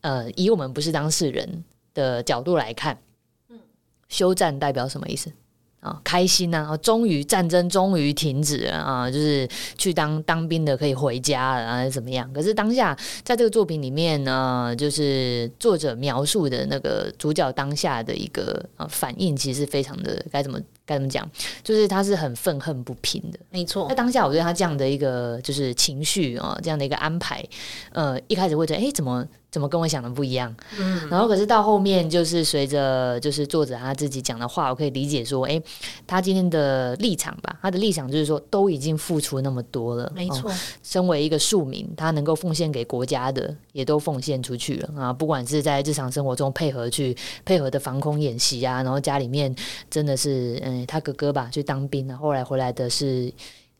[0.00, 2.98] 呃，以我们不是当事人的角度来看，
[3.48, 3.58] 嗯，
[4.08, 5.30] 休战代表什么意思？
[5.80, 6.76] 啊，开心呐！
[6.82, 9.10] 终于战争终于停止了啊！
[9.10, 12.30] 就是去当当兵的可以回家了啊，怎么样？
[12.34, 21.26] 可是当下在这个作品里面呢，就是作者描述的那个主角当下的一个啊反应，其实非常的该怎么该怎么讲？
[21.64, 23.38] 就是他是很愤恨不平的。
[23.50, 27.42] 没错，在当下，我觉得他这样的一个就是情绪啊，这样的一个安排，
[27.92, 29.26] 呃，一开始会觉得，哎，怎么？
[29.50, 30.54] 怎么跟我想的不一样？
[30.78, 35.60] 嗯，然后可是到后面就是随着就是作者他自己讲的话，我可以理解说，哎，
[36.06, 40.50] 他今天的立场吧，他的立场就是说，都已经付出那么多了，没错。
[40.50, 45.12] 哦，身为一个庶民，他能够奉献给国家的，也都奉献出去了啊！
[45.12, 49.54] 不管是在日常生活中配合去配合的防空演习啊，然后家里面
[49.90, 53.32] 真的是，嗯，他哥哥吧去当兵了，后来回来的是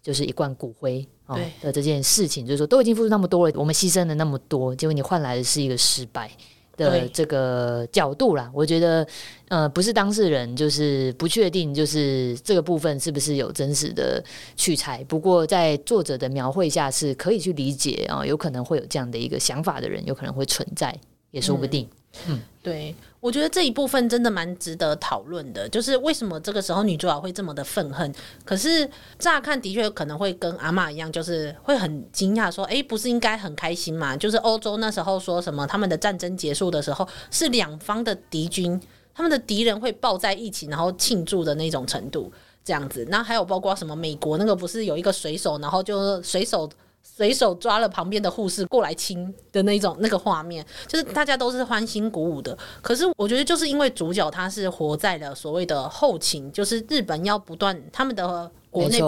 [0.02, 1.06] 就是一罐骨灰。
[1.32, 6.28] 对的这件事情，就是说都已经付出那么多了，我们牺牲了那么多，结果你换来的是一个失败
[6.76, 8.50] 的这个角度啦。
[8.52, 9.06] 我觉得，
[9.46, 14.20] 呃，不是当事人，就是不确定，就是这个部分是不是有真实的
[14.56, 15.04] 取材。
[15.04, 20.92] 不过在作者的描绘下，是可以去理解啊，有可能会有这样的一个想法的人，有可能会存在，
[21.30, 21.88] 也说不定。
[22.26, 22.92] 嗯，嗯对。
[23.20, 28.10] 我觉得这一部分真的蛮值得讨论的，就是为什么这个时候女主角会这么的愤恨？
[28.46, 38.80] 可是乍看的确可能会跟阿嬷一样，就是会很惊讶，说：“诶，不是应该很开心吗？”就是欧洲那时候说什么他们的战争结束的时候，是两方的敌军，
[39.14, 42.32] 他们的敌人会抱在一起，然后庆祝的那种程度，
[42.64, 43.06] 这样子。
[43.10, 46.66] 那还有包括什么美国那个不是有一个水手，然后就水手。
[47.02, 52.56] 随手抓了旁边的护士过来亲的那种那个画面，就是大家都是欢欣鼓舞的。
[52.80, 58.98] 可是我觉得，就是因为主角他是活在了所谓的后勤，就是日本要不断他们的国内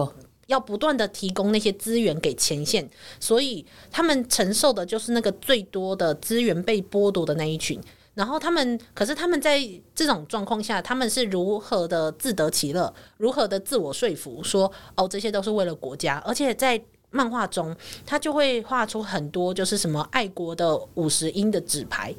[0.48, 2.86] 要不断的提供那些资源给前线，
[3.18, 7.80] 所以他们承受的就是那个最多的资源被剥夺的那一群。
[8.14, 9.58] 然后他们，可是他们在
[9.94, 16.82] 这种状况下，他们是如何的自得其乐，如何的自我说服，说哦，这些都是为了国家，而且在。
[17.12, 22.12] 漫画中，他就会画出很多就是什么爱国的五十英的纸牌，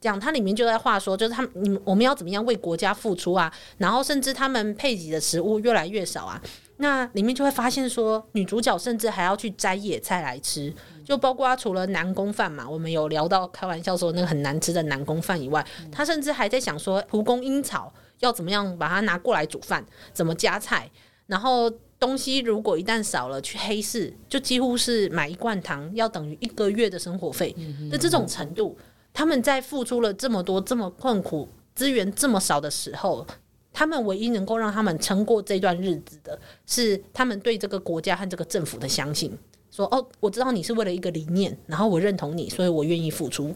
[0.00, 3.50] 这样它里面就在画说，就是他们你我们要怎么样为国家付出啊？
[3.78, 6.42] 然后甚至他们配给的食物越来越少啊，
[6.78, 20.90] 那里面就会发现说，女主角甚至还要去摘野菜来吃，就包括除了南宫饭嘛，我们有聊到开玩笑说那个很难吃的南宫饭以外，他甚至还在想说蒲公英草要怎么样把它拿过来煮饭，怎么加菜，
[21.26, 21.70] 然后。
[22.00, 27.54] 东西如果一旦少了，去黑市就几乎是买一罐糖要等于一个月的生活费
[27.90, 28.76] 的这种程度。
[29.12, 33.26] 他们在付出了这么多、这么困苦、资源这么少的时候，
[33.72, 39.36] 他们唯一能够让他们撑过这段日子的，是他们对这个国家和这个政府的相信。
[39.70, 43.54] 说哦，我知道你是为了一个理念，然后我认同你，所以我愿意付出。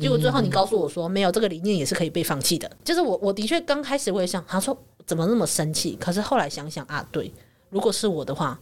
[0.00, 2.70] 结果最后你告诉我说，没有这个理念也是可以被放弃的。
[2.84, 5.96] 就是我，我的确刚开始我也想，他说怎么那么生气？
[6.00, 7.32] 可是后来想想啊，对，
[7.76, 8.58] 如果是我的话，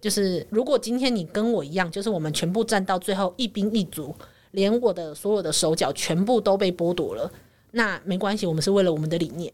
[0.00, 4.14] 就是如果今天你跟我一样，就是我们全部站到最后一兵一卒，
[4.52, 7.30] 连我的所有的手脚全部都被剥夺了，
[7.72, 9.52] 那没关系，我们是为了我们的理念。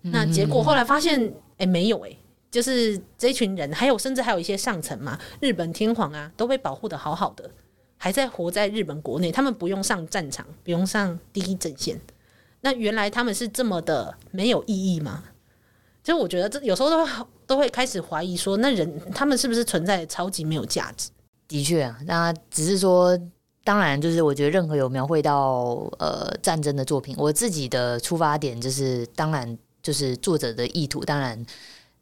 [0.00, 1.22] 那结果后来发现，
[1.58, 2.18] 哎、欸，没有哎、欸，
[2.50, 7.50] 就是这群人，还有甚至还有一些上层嘛，日本天皇啊，都被保护的好好的。
[7.98, 12.00] 还在活在日本国内，他们不用上战场，不用上第一阵线。
[12.62, 15.24] 那原来他们是这么的没有意义吗？
[16.02, 17.06] 就我觉得这有时候都
[17.50, 21.10] 都会开始怀疑说，那人他们是不是存在超级没有价值？
[21.48, 23.18] 的确啊，那只是说，
[23.64, 31.44] 当然就是我觉得任何有描绘到呃战争的作品，我自己的出发点就是，当然就是作者的意图，当然。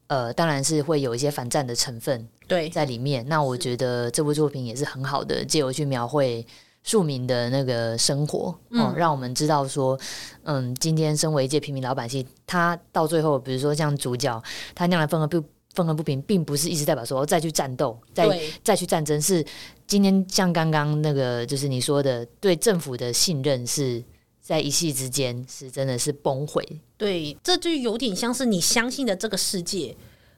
[0.09, 3.23] 呃，当然是会有一些反战的成分对在里面。
[3.29, 6.47] 那我觉得这部作品也是很好的，借由去描绘
[6.83, 9.99] 庶民的那个生活，嗯、哦，让我们知道说，
[10.45, 14.43] 嗯，今天身为一介平民老百姓，他到最后，比如说像主角，
[14.75, 15.43] 他那样的愤恨不
[15.75, 18.29] 愤恨不平，并不是一直代表说再去战斗，再
[18.65, 19.45] 再去战争，是
[19.87, 24.05] 今天像刚刚那个，就是你说的，对政府的信任是。
[24.41, 26.67] 在一夕之间，是真的是崩毁。
[26.97, 29.95] 对，这就有点像是你相信的这个世界，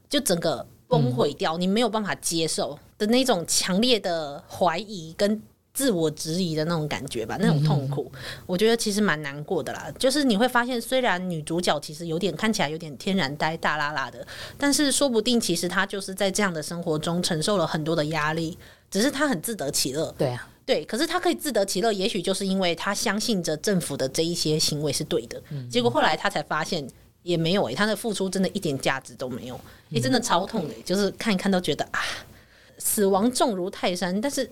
[0.09, 5.41] 就整个崩毁掉，嗯、你没有办法接受的那种强烈的怀疑跟
[5.81, 9.91] 自我质疑的那种感觉吧，那种痛苦，嗯、我觉得其实蛮难过的啦。
[9.99, 14.27] 就是你会发现，虽然女主角其实有点看起来有点天然呆、大拉拉的，
[14.59, 18.59] 但是说不定其实她就是在这样的生活中承受了很多的压力，
[18.91, 20.15] 只是她很自得其乐。
[20.19, 20.47] 对啊。
[20.67, 25.43] 对，可是他可以自得其乐，也许就是因为他相信着政府的这一些行为是对的。
[25.49, 26.87] 嗯、结果后来他才发现
[27.25, 31.99] 也没有诶、欸，他的付出真的一点价值都没有，你、欸、真的超痛的、欸，就是看一看都觉得啊，
[32.79, 34.49] 死亡重如泰山，但是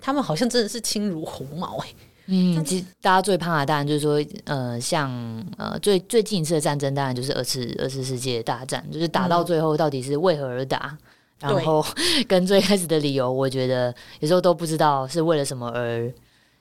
[0.00, 1.94] 他们好像真的是轻如鸿毛哎、欸。
[2.26, 5.10] 嗯，其实大家最怕的当然就是说，呃，像
[5.58, 10.96] 呃最最近一次的战争，当然就是二次二次世界大战，就是打到最后到底是为何而打。
[10.96, 10.98] 嗯
[11.40, 11.82] 然后
[12.28, 16.12] 跟最开始的理由，我觉得有时候都不知道是为了什么而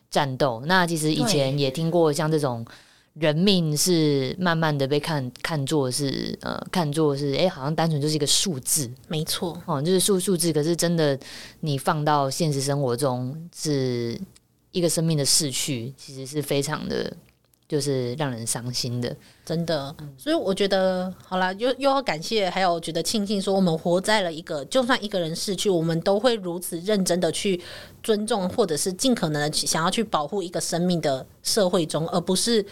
[0.09, 0.63] 战斗。
[0.67, 2.65] 那其实以前也听过像这种
[3.19, 8.89] 人命是慢慢的被看看作是呃看作是哎，好像单纯就是一个数字。
[9.07, 10.53] 没错，哦，就是数数字。
[10.53, 11.19] 可是真的
[11.59, 14.19] 你放到现实生活中，是
[14.71, 17.11] 一个生命的逝去，其实是非常的。
[17.69, 19.95] 就是让人伤心的，真的。
[20.17, 27.61] 所以我觉得，好啦，又又要感谢，还有觉得庆幸，说我们活在了一个，就算一个人逝去，我们都会如此认真的去
[28.01, 32.65] 尊重，或者是尽可能的想要去保护一个生命的社会中，而不是。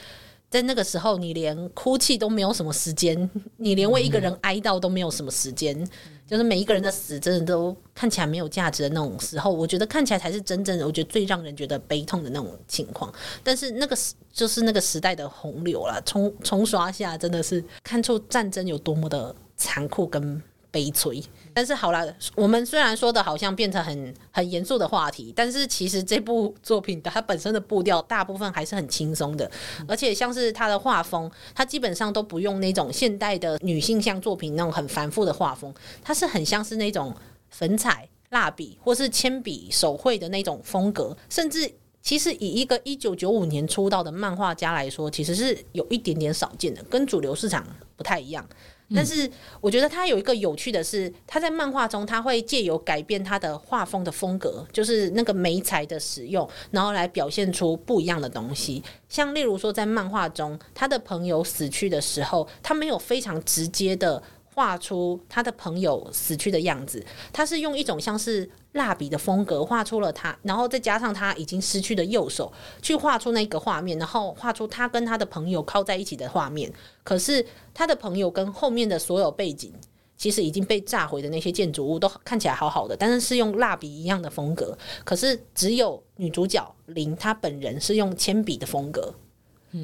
[0.50, 5.90] 在那个时候，你连哭泣都没有什么时间，你连为一个人哀悼都没有什么时间，嗯、
[6.26, 13.14] 就是每一个人的死真的都看起来没有价值的那种时候，我觉得看起来才是真正的，我觉得最让人觉得悲痛的那种情况。
[13.44, 13.98] 但是那个
[14.32, 21.22] 就是那个时代的洪流了，冲冲刷下，真的是看出战争有多么的残酷跟悲催。
[21.58, 29.50] 但是好了，我们虽然说的好像变成很很严肃的话题，但是其实这部作品它本身的步调大部分还是很轻松的，
[29.88, 37.12] 而且像是它的画风，它基本上都不用那种现代的女性向作品那种很繁复的画风，它是很像是那种
[37.50, 41.68] 粉彩、蜡笔或是铅笔手绘的那种风格，甚至
[42.04, 47.66] 其实以一个一九九五年出道的漫画家来说，其实是有一点点少见的，跟主流市场
[47.96, 48.48] 不太一样。
[48.96, 58.82] 但是我觉得他有一个有趣的是，他在漫画中他会借由改变他的画风的风格，就是那个媒材的使用，然后来表现出不一样的东西。
[59.10, 64.24] 像例如说，在漫画中，他的朋友死去的时候，他没有非常直接的。
[64.58, 76.74] 画出他的朋友死去的样子，他是用一种像是蜡笔的风格画出了他，然后再加上他已经失去的右手，去画出那个画面，然后画出他跟他的朋友靠在一起的画面。
[77.04, 79.72] 可是他的朋友跟后面的所有背景，
[80.18, 84.76] 其实已经被炸毁的那些建筑物都看起来好好的，但是是用蜡笔一样的风格。
[85.06, 89.14] 可是只有女主角林，她本人是用铅笔的风格。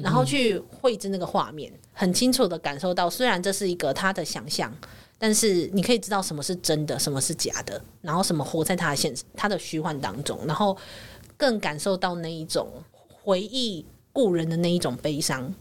[0.02, 4.72] 然后去绘制那个画面，很清楚的感受到，虽然这是一个他的想象，
[5.18, 10.76] 但是你可以知道什么是真的，什么是假的，然后什么活在他的现实、他的虚幻当中，然后
[11.36, 12.68] 更感受到那一种
[13.08, 15.52] 回忆故人的那一种悲伤。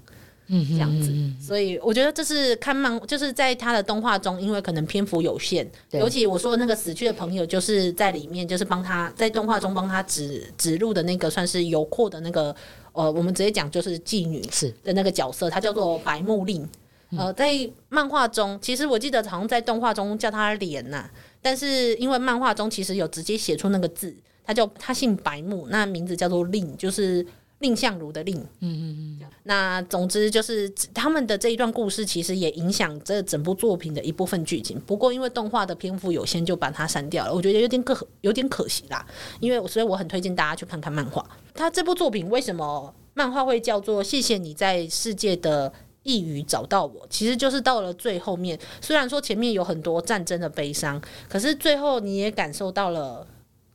[0.48, 1.10] 嗯，这样子。
[1.42, 12.54] 所以我觉得这是看漫，就是在他的动画中，因为可能篇幅有限，尤其我说的那个死去的朋友，就是在里面，就是帮他在动画中帮他指指路的那个，算是游廓的那个，
[12.94, 16.68] 呃，我们直接讲就是妓女是的那个角色，她叫做白木令。
[17.16, 17.54] 呃，在
[17.90, 21.12] 漫画中，其实我记得好像在动画中叫她莲呐、啊，
[21.44, 27.24] 但是因为漫画中其实有直接写出那个字，她叫她姓白木，那名字叫做令，就是
[27.64, 28.38] 蔺相如的蔺。
[28.60, 29.28] 嗯嗯嗯。
[29.44, 34.80] 那总之就是他们的这一段故事，其实也影响这整部作品的一部分剧情。
[34.82, 37.34] 不过因为动画的篇幅有限，就把它删掉了。
[37.34, 39.06] 我觉得有点可有点可惜啦，
[39.40, 41.26] 因为所以我很推荐大家去看看漫画。
[41.54, 45.72] 他这部作品为什么漫画会叫做“谢谢你在世界的”
[46.04, 48.60] 一语找到我，其实就是到了最后面。
[48.82, 53.26] 虽然说前面有很多战争的悲伤，可是最后你也感受到了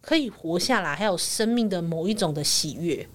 [0.02, 3.08] 可以活下来，还有生命的某一种的喜悦。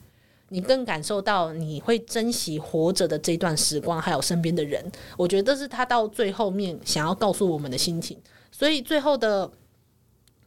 [0.53, 4.79] 你更感受到你会珍惜活着的这段时光，还有身边的人。
[5.17, 8.15] 我觉得这是他到最后面想要告诉我们的心情。
[8.51, 9.49] 所以最后的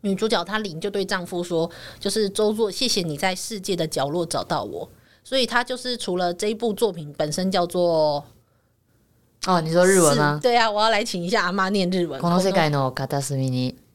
[0.02, 4.88] 女主角她琳就对丈夫说：“就是周作，谢谢你在世界的角落找到我。”
[5.24, 8.24] 所以她就是除了这一部作品本身叫做。
[9.46, 10.38] 哦，你说日文吗？
[10.40, 12.20] 对啊，我要来请一下阿妈念日文。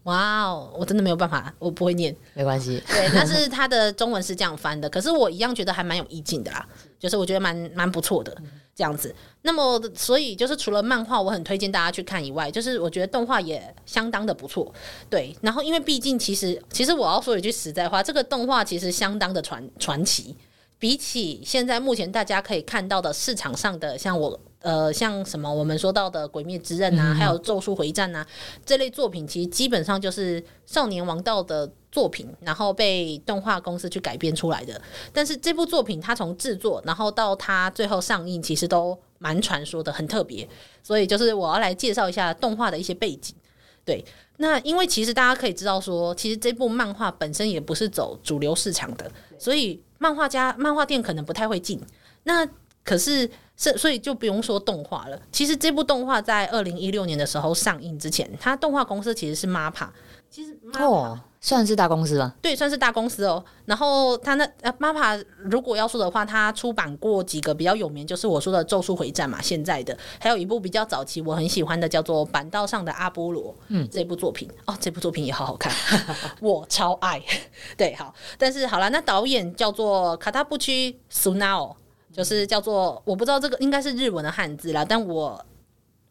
[0.03, 2.15] 哇哦，我真的没有办法，我不会念。
[2.33, 8.35] 没关系，对，但是它的中文是这样翻的，可是我一样觉得还蛮有意境的啦，就是我觉得蛮蛮不错的
[8.73, 9.15] 这样子。
[9.43, 14.73] 那么，所以就是除了漫画我很推荐大家去看以外，就是我觉得动画也相当的不错。
[15.07, 20.35] 对，然后因为毕竟其实其实我要说一句实在话，这个动画其实相当的传传奇，
[20.79, 24.39] 比起现在目前大家可以看到的市场上的像我。
[24.61, 28.25] 呃，像什么我们说到的《鬼灭之刃》啊，还有《咒术回战》啊
[28.63, 34.79] 这类作品，其实基本上就是少年王道的作品，然后被动画公司去改编出来的。
[35.11, 40.47] 但是这部作品它从制作，然后到它最后上映，其实都蛮传说的，很特别。
[40.83, 43.35] 所以就是我要来介绍一下动画的一些背景。
[43.83, 44.05] 对，
[44.37, 51.81] 那因为其实大家可以知道说，其实这部漫画本身也不是走主流市场的，所以漫画家、漫画店可能不太会进。
[52.25, 52.47] 那
[52.83, 53.27] 可是。
[53.61, 55.21] 是，所以就不用说动画了。
[55.31, 59.87] 其实这部动画在二零一六年的时候上映之前，它动画公司其实是 MAPPA。
[60.31, 62.33] 其实哦，算是大公司吧？
[62.41, 63.43] 对，算是大公司哦。
[63.65, 73.53] 然后它那呃 MAPPA 如果要说的话，它出版过几个比较有名，就是我说的《咒术回战》嘛，现在的还有一部比较早期我很喜欢的叫做《板道上的阿波罗》。
[73.67, 75.71] 嗯，这部作品哦，这部作品也好好看，
[76.41, 77.21] 我超爱。
[77.77, 81.75] 对，好，但是好了，那导演叫做卡塔布奇苏纳奥。
[82.11, 85.43] 就是叫做我不知道这个应该是日文的汉字啦，但我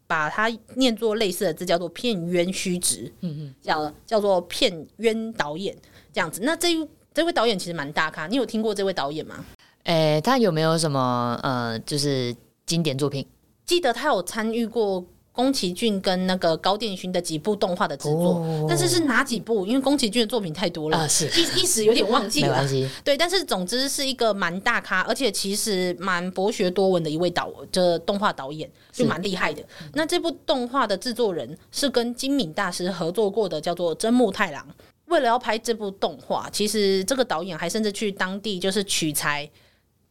[0.07, 5.75] 把它念作类似的字，叫做片渊虚直，嗯嗯，叫叫做片渊导演
[6.11, 6.41] 这样子。
[6.43, 6.69] 那这
[7.13, 9.45] 这位导演其实蛮大咖，你有听过这位导演吗？
[9.83, 12.35] 诶、欸，他有没有什么呃，就是
[12.65, 13.25] 经典作品？
[13.65, 15.05] 记得他有参与过。
[15.33, 19.65] 宫崎骏跟那个高电勋的几部动画的制作，哦，但是是哪几部？
[19.65, 22.67] 因为宫崎骏的作品太多了，啊、是一一时有点忘记了。
[23.01, 29.63] 对，但是总之是一个蛮大咖，而且其实蛮博学多闻的一位导，这动画导演就蛮厉害的。
[29.93, 34.67] 那这部动画的制作人是跟金敏大师合作过的，叫做真木太郎。
[35.05, 39.49] 为了要拍这部动画，其实这个导演还甚至去当地就是取材，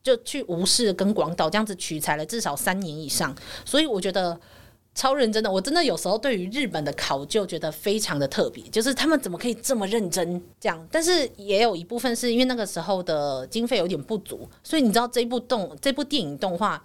[0.02, 3.36] 就去无视跟广岛这样子取材了至少三年以上。
[3.66, 4.40] 所以我觉得。
[4.95, 10.88] 超认真的，我真的有时候对于日本的考究觉得非常的特别，就是他们怎么可以这么认真这样？
[10.91, 16.82] 但是也有一部分是因为那个时候的经费有点不足，所以你知道这部动这部电影动画，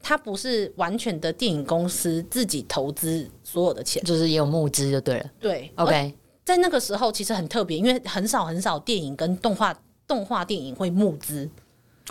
[0.00, 5.30] 它不是完全的电影公司自己投资所有的钱，就是也有募资就对了。
[5.40, 11.50] 对，OK，在那个时候其实很特别，因为很少很少电影跟动画动画电影会募资。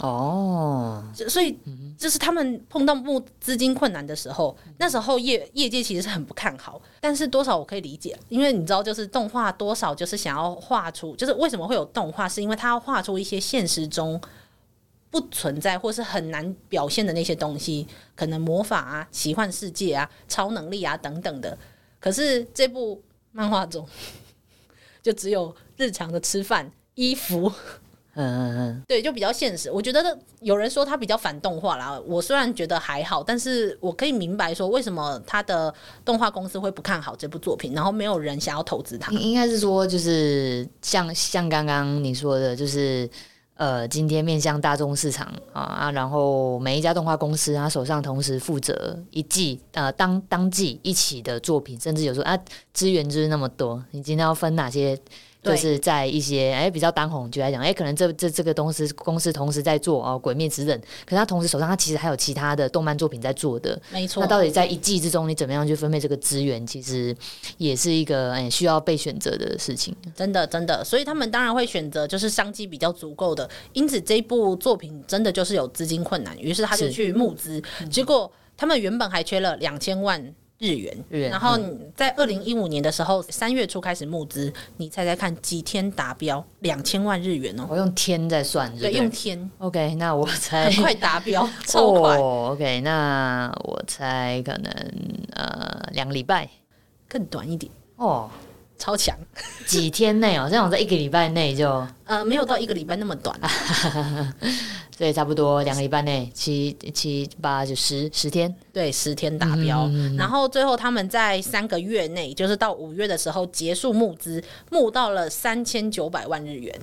[0.03, 1.57] 哦，所以
[1.97, 6.79] 就是他们碰到募资金困难的时候，那时候业业界其实是很不看好。
[7.01, 14.21] 但是多少我可以理解，因为你知道，就是动画多少就是想要画出，就是为什么会有动画，是因为他要画出一些现实中
[15.09, 21.57] 不存在或是很难表现的那些东西，可能魔法啊、奇幻世界啊、超能力啊等等的。
[21.99, 23.87] 可是这部漫画中，
[25.01, 27.51] 就只有日常的吃饭、衣服。
[28.19, 29.69] 嗯嗯嗯，对，就比较现实。
[29.71, 35.71] 我觉得有人说他比较反动画啦，我虽然觉得还好，但是我可以明白说为什么他的
[36.03, 39.11] 动画公司会不看好这部作品，然后没有人想要投资他。
[39.11, 43.07] 应该是说，就是像像刚刚你说的，就是
[43.53, 52.35] 呃，今天面向大众市场啊啊，然后每一家动画公司他手上同时负责一季呃当当季一起的作品，甚至有时候啊
[52.73, 54.99] 资源就是那么多，你今天要分哪些？
[55.43, 64.21] 就是在一些哎比较当红剧来讲，哎可能这这这个公司公司同时在做哦《鬼灭之刃》，可是他同时手上他其实还有其他的动漫作品在做的，没错。
[64.21, 67.15] 那到底在一季之中你怎么样去分配这个资源，其实
[67.57, 69.95] 也是一个哎需要被选择的事情。
[70.15, 80.35] 真的真的，所以他们当然会选择就是商机比较足够的，因此这一部作品真的就是有资金困难，于是他就去募资，结果他们原本还缺了两千万。
[80.59, 81.57] 日元，日元，然后
[81.95, 86.43] 在二零一五年的时候，三月初开始募资，你猜猜看几天达标？
[86.59, 87.67] 两千万日元哦！
[87.69, 89.49] 我用天在算对，用天。
[89.59, 92.17] OK，那我 猜很快达标， 超快。
[92.17, 94.71] Oh, OK，那我猜可能
[95.35, 96.49] 呃两个礼拜，
[97.07, 98.05] 更短一点哦。
[98.05, 98.31] Oh.
[98.77, 99.17] 超强，
[99.65, 103.35] 几天内哦，这样在一个礼拜内就 呃没有到一个礼拜那么短，
[104.95, 109.85] 所以差不多两个礼拜内七七八九十十天，对，十天达标。
[109.87, 116.73] 嗯、然后最后他们在三个月内，就是到五月的时候结束募资，募到了三千九百万日元，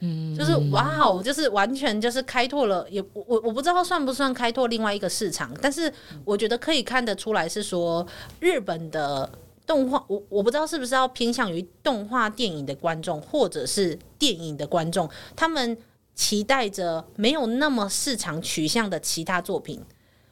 [0.00, 5.92] 嗯，就是哇哦，就是完全就是开拓了，也我我不知道算不算开拓另外一个市场，但是
[6.24, 8.06] 我觉得可以看得出来是说
[8.38, 9.30] 日本的。
[9.68, 15.06] 动画，我我不知道是不是要偏向于动画电影的观众，或者是电影的观众，
[15.36, 15.76] 他们
[16.14, 19.80] 期待着没有那么市场取向的其他作品。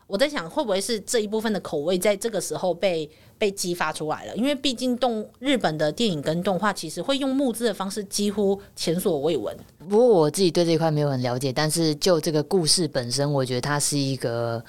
[0.06, 4.34] 我在想，会不会是这一部分的口味在这个时候被 被激发出来了？
[4.36, 9.54] 因为毕竟动日本的电影跟动画其实会用募资的方式，几乎前所未闻。
[9.88, 14.64] 不过我自己对这一块没有很了解，但是就这个故事本身，我觉得它是一个。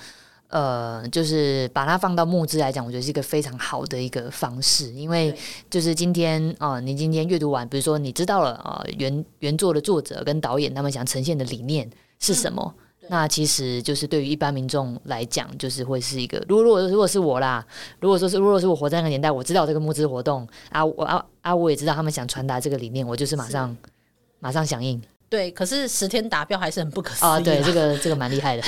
[0.49, 5.35] 呃，就是把它放到募资来讲，我觉得是一个非常好的一个方式，因为
[5.69, 11.89] 就是今天啊、呃，你今天阅读完，比如说你知道了啊、呃，原原作的作者跟导演他们想呈现的理念
[12.19, 17.65] 是什么，嗯、那其实就是对于一般民众来讲，就是会是一个，如果如果如果是我啦，
[17.99, 23.75] 如果说是如果是我活在那个年代，我知道这个募资活动啊，我啊啊，我也知道他们想传达这个理念，我就是马上
[24.39, 25.01] 马上响应。
[25.29, 27.39] 对，可是十天达标还是很不可思议啊！
[27.39, 28.63] 对，这个这个蛮厉害 的，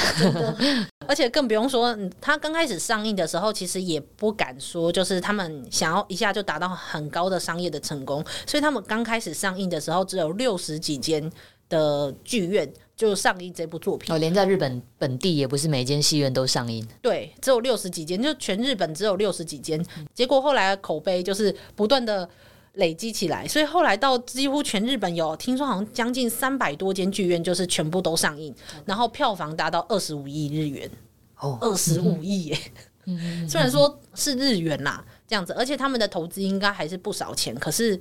[1.07, 11.31] 而且更不用说，他刚开始上映的时候，其实也不敢说，就是他们想要一下就达到很高的商业的成功，所以他们刚开始上映的时候，只有六十几间
[11.69, 14.13] 的剧院就上映这部作品。
[14.13, 16.85] 哦，连在日本本地也不是每间戏院都上映。
[17.01, 19.81] 对，只有六十几间，就全日本只有六十几间。
[20.13, 22.29] 结果后来口碑就是不断的。
[22.79, 28.53] 累积起来，所以后来到几乎全日本有听说好像将近三百多间剧院，就是全部都上映，
[28.85, 30.89] 然后票房达到二十五亿日元，
[31.37, 32.57] 哦，二十五亿耶！
[33.47, 37.99] 虽然说是日元啦，这样子，而且他们的投资应该还是不少钱，可是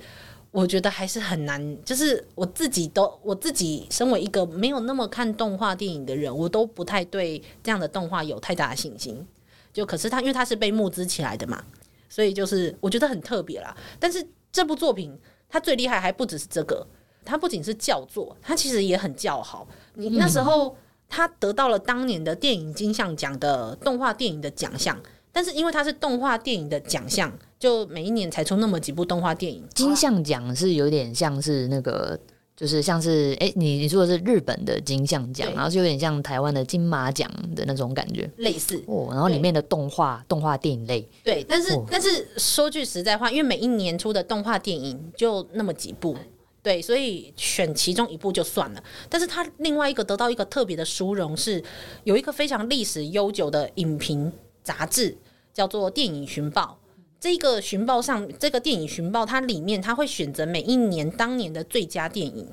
[0.50, 1.84] 我觉得还是很难。
[1.84, 9.26] 就是我自己都，我自己身为一个没有那么看动画电影的人，我都不太对这样的动画有太大的信心。
[9.72, 11.64] 就可是他，因为他是被募资起来的嘛，
[12.08, 13.76] 所以就是我觉得很特别啦。
[13.98, 14.26] 但是。
[14.58, 15.16] 这部作品
[15.48, 16.84] 它最厉害还不只是这个，
[17.24, 19.64] 它不仅是叫座，它其实也很叫好。
[19.94, 20.76] 你那时候
[21.08, 25.00] 它得到了当年的电影金像奖的动画电影的奖项，
[25.30, 29.64] 但是因为它是动画电影的奖项，就每一年才出那么几部动画电影。
[29.76, 32.18] 金像奖是有点像是那个。
[32.58, 39.06] 就是像是哎、欸，你你说的是日本的金像奖，然后是有点像台湾的金马奖的那种感觉，类似哦。
[39.12, 46.16] 然后里面的动画动画电影类，对，但是、哦、但是说句实在话，因为每一年出的动画电影就那么几部，
[46.60, 48.82] 对，所以选其中一部就算了。
[49.08, 51.62] 但是他另外一个得到一个特别的殊荣是，
[52.02, 54.32] 有一个非常历史悠久的影评
[54.64, 55.16] 杂志，
[55.54, 56.76] 叫做《电影寻报》。
[57.20, 62.48] 这个寻报上，这个电影寻报，它里面它会选择每一年当年的最佳电影，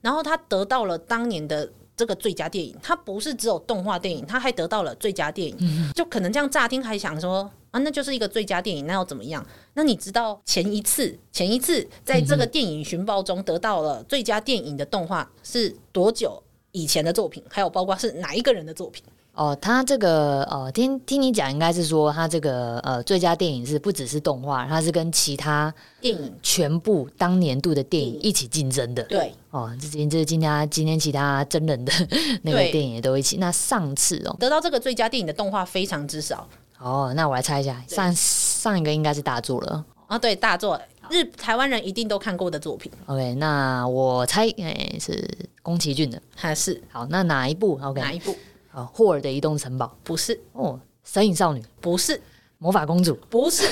[0.00, 5.92] 然后它得到了当年的这个最佳电影，它不是只有动画电影，它还得到了最佳电影。
[5.94, 9.46] 就可能这样乍听还想说啊，那就是一个最佳电影，那要怎么样？
[9.74, 16.42] 那你知道前一次前一次在这个电影寻报中得到了最佳电影的动画是多久
[16.72, 17.40] 以前的作品？
[17.48, 19.04] 还有包括是哪一个人的作品？
[19.38, 29.02] 哦，他这个呃，听听你讲，应该是说他这个呃，最佳电影是不只是动画，它是跟其他电影全部当年度的电影一起竞争的。
[29.04, 31.92] 对，哦，这今这今天今天其他真人的
[32.42, 33.36] 那个电影也都一起。
[33.36, 36.48] 那上次哦，得到这个最佳电影的动画非常之少。
[36.80, 40.80] 哦，那我来猜一下，上上一个应该是大作了啊，对，大作，
[41.10, 42.90] 日台湾人一定都看过的作品。
[43.06, 45.28] OK，那我猜哎是
[45.62, 47.06] 宫崎骏的，还是好？
[47.08, 48.34] 那哪一部？OK，哪一部？
[48.70, 52.20] 霍尔的移动城堡不是哦，神隐少女不是，
[52.58, 53.66] 魔法公主不是。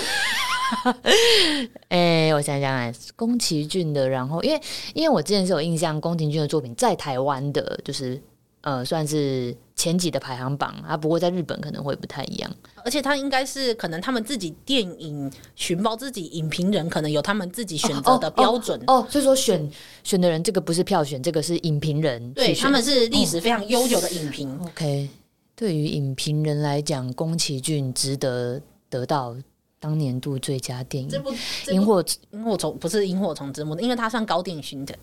[1.89, 4.61] 哎、欸，我想想哎，宫崎骏的，然后因为
[4.95, 8.21] 因为我之前是有印象，宫崎骏的作品在台湾的，就是
[8.67, 10.97] 呃算是前几的排行榜啊。
[10.97, 12.51] 不过在日本可能会不太一样，
[12.85, 19.71] 而且他应该是可能他们自己电影寻包自己影评人可能有他们自己选择的标准哦，哦，哦，所以说选
[20.03, 24.51] 选的人这个不是票选，这个是影评人，对，他们是历史非常悠久的影评。
[24.59, 25.09] 哦、OK，
[25.55, 28.61] 对于影评人来讲，宫崎骏值得
[28.91, 29.37] 得到。
[29.79, 31.31] 当年度最佳电影，这部
[31.71, 34.95] 《萤火萤火虫》不是《萤火虫之墓》，因为它算高电影勋的。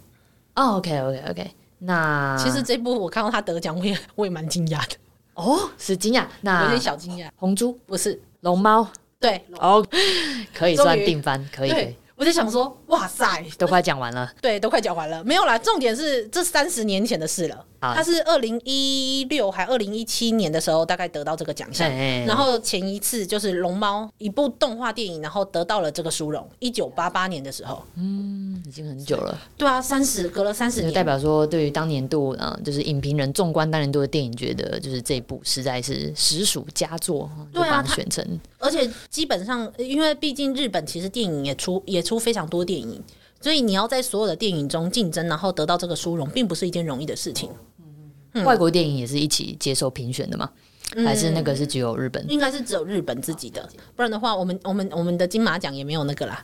[0.56, 1.22] 哦，OK，OK，OK。
[1.22, 1.52] Okay, okay, okay.
[1.86, 4.96] 那其实这部我看到他得奖，我也我也蛮惊讶的。
[5.36, 7.30] 哦，是惊讶，那有点小惊讶。
[7.36, 8.88] 红猪不是龙猫，
[9.20, 9.86] 对，哦，
[10.54, 11.96] 可以算定番，可以。
[12.16, 14.32] 我在想说，哇塞，都快讲完了。
[14.40, 15.58] 对，都快讲完了，没有啦。
[15.58, 17.66] 重点是这三十年前的事了。
[17.82, 21.90] 他是二零一六还二零一七年的时候，大概得到这个奖项。
[22.26, 26.48] 然后前一次就是《龙猫》一部动画电影，然后得到了这个殊荣。
[26.60, 29.38] 一九八八年的时候，嗯，已经很久了。
[29.58, 38.26] 对啊，三十隔了三十年，代表说对于当年度，嗯，就是影评人纵观当年度的电影，觉得就是这部实在是实属佳作，对啊选成。
[38.60, 42.83] 而且基本上，因为毕竟日本其实电影也出也出非常多电影，
[43.42, 47.50] 所以你要在所有的电影中竞争，然后得到这个殊荣，并不是一件容易的事情。
[48.34, 50.50] 嗯、外国电影也是一起接受评选的吗？
[50.96, 52.26] 嗯、还是那个是只有日本？
[52.30, 56.44] 应该是只有日本自己的，不然的话，我们我们我们的金马奖也没有那个啦，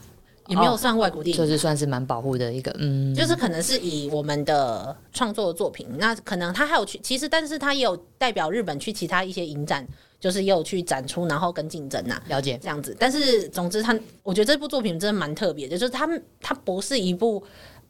[0.50, 9.86] 也没有算外国电影，就是算是蛮保护的一个，嗯，就是可能是以我们的创作的作品，那可能他还有去，其实但是他也有代表日本去其他一些影展，
[10.20, 12.94] 就是也有去展出，然后跟竞争呐，了解这样子。
[12.98, 16.06] 但是总之他，他我觉得这部作品真的蛮特别的，就是他
[16.40, 17.42] 他不是一部。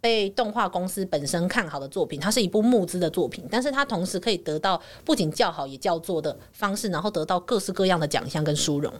[0.02, 8.90] 被动画公司本身看好的作品，它是一部募资的作品，但是它同时可以得到不仅叫好也叫座的方式，然后得到各式各样的奖项跟殊荣。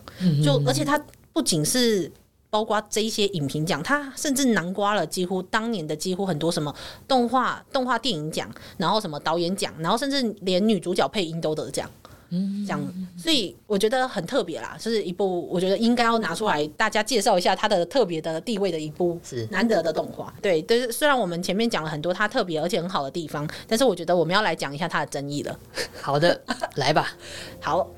[0.44, 1.02] 就而且它
[1.32, 2.12] 不仅是
[2.51, 6.74] 包括这一些影评奖，他甚至囊括了几乎当年的几乎很多什么
[7.09, 11.88] 动画动画电影奖，然后什么导演奖，然后甚至连女主角配音都得奖。
[12.32, 12.80] 嗯，这样，
[13.18, 20.32] 所以我觉得很特别啦，就是一部我觉得应该要拿出来大家介绍一下它的特别的地位的一部是难得的动画。
[20.40, 25.59] 对，但是虽然我们前面讲了很多它特别而且很好的地方，但是我觉得我们要来讲一下它的争议了。
[26.01, 26.40] 好的，
[26.76, 27.09] 来吧。
[27.61, 27.88] 好。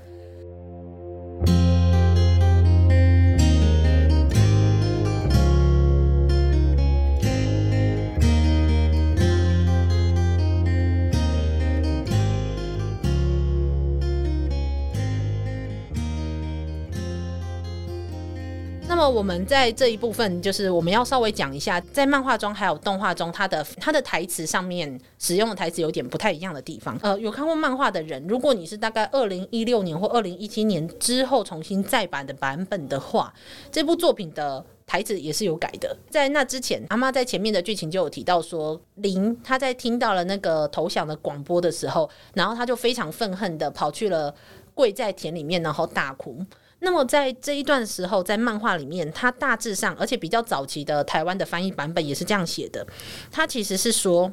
[19.02, 26.96] 那我们在这一部分，就是我们要稍微讲一下，在漫画中还有动画中，它的它的台词上面使用的台词有点不太一样的地方。
[27.02, 33.34] 呃，有看过漫画的人，如果你是大概二零一六年或二零一七年之后重新再版的版本的话，
[33.72, 35.96] 这部作品的台词也是有改的。
[36.08, 44.32] 在那之前，阿妈在前面的剧情就有提到说，林他在听到了那个投降的广播的时候，然后他就非常愤恨的跑去了
[44.74, 46.38] 跪在田里面，然后大哭。
[46.84, 52.84] 那么在这一段时候，在漫画里面，它大致上，而且比较早期的台湾的翻译版本也是这样写的。
[53.30, 54.32] 它其实是说，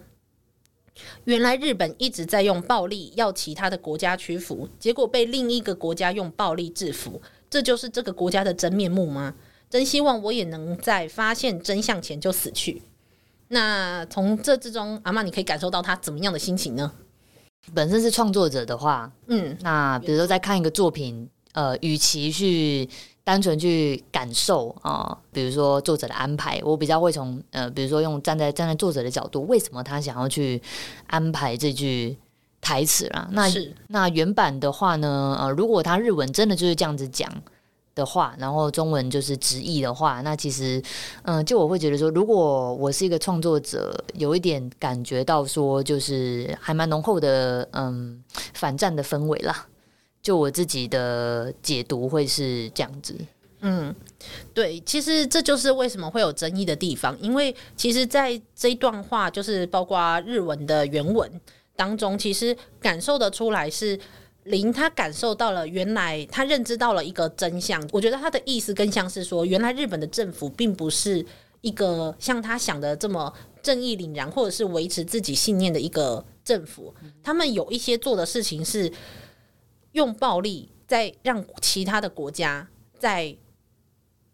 [1.25, 7.21] 原来日本一直在用暴力要其他的国家屈服，结果被另一个国家用暴力制服，
[7.51, 9.35] 这就是这个国家的真面目吗？
[9.69, 12.81] 真希望我也能在发现真相前就死去。
[13.49, 16.91] 那从这之中，阿妈你可以感受到他怎么样的心情呢？
[17.75, 21.29] 本身是创作者的话，嗯，那比如说在看一个作品。
[21.53, 22.87] 呃，与其去
[23.23, 30.61] 单纯去感受啊、呃，比如说作者的安排，我比较会从呃，比如说用站在站在作者的角度，为什么他想要去
[31.07, 32.17] 安排这句
[32.61, 33.27] 台词啦？
[33.31, 35.37] 那是那原版的话呢？
[35.39, 37.31] 呃，如果他日文真的就是这样子讲
[37.95, 40.81] 的话，然后中文就是直译的话，那其实
[41.23, 48.23] 嗯、呃，就我会觉得说，如果我是一个创作者，有一点感觉到说，就是还蛮浓厚的嗯
[48.53, 49.67] 反战的氛围啦。
[50.22, 53.15] 就我自己的解读会是这样子，
[53.61, 53.95] 嗯，
[54.53, 61.30] 对，其实这就是为什么会有争议的地方，因为其实，在这一段话，就是包括日文的原文
[61.76, 63.97] 当中，其实感受得出来是
[64.43, 67.82] 林他感受到了，原来他认知到了一个真相。
[67.93, 71.26] 我觉得他的意思更像是说，原来日本的政府并不是
[71.61, 76.93] 一个像他想的这么正义凛然，或者是维持自己信念的一个政府，
[77.24, 78.91] 他们有一些做的事情是。
[79.93, 82.67] 用暴力在让其他的国家
[82.97, 83.35] 在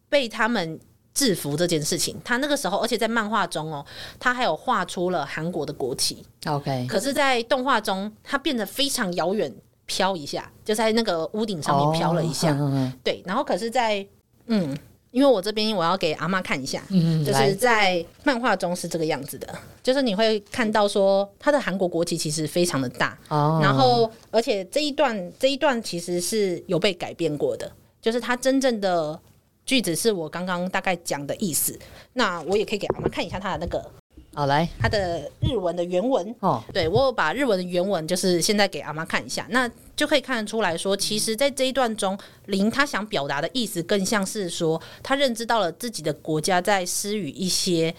[0.09, 0.79] 被他们
[1.13, 3.85] 制服这件事情，他那个时候，而且在漫画中哦，
[4.19, 6.25] 他还有画出了韩国的国旗。
[6.45, 9.53] OK，可是，在动画中，他变得非常遥远，
[9.85, 12.57] 飘一下，就在那个屋顶上面飘了一下。
[12.57, 12.71] Oh,
[13.03, 14.09] 对，然后可是在，在
[14.47, 14.77] 嗯。
[15.15, 19.47] 因为我这边我要给阿妈看一下，嗯，就是在漫画中是这个样子的，
[19.81, 29.17] 就是你会看到说他的韩国国旗其实非常的大，哦，然后而且这一段这一段其实是有被改变过的，就是他真正的
[29.65, 31.79] 句子是我刚刚大概讲的意思，
[32.11, 33.89] 那我也可以给阿妈看一下他的那个。
[34.35, 36.35] 好来，它的日文的原文。
[36.41, 47.95] 哦，对，我有把日文的原文就是现在给阿妈看一下，那就可以看得出来说，其实，在这一段中，林他想表达的意思更像是说，他认知到了自己的国家在施予一些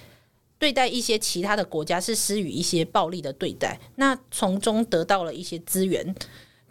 [0.59, 6.15] 对待一些其他的国家是施予一些暴力的对待，那从中得到了一些资源。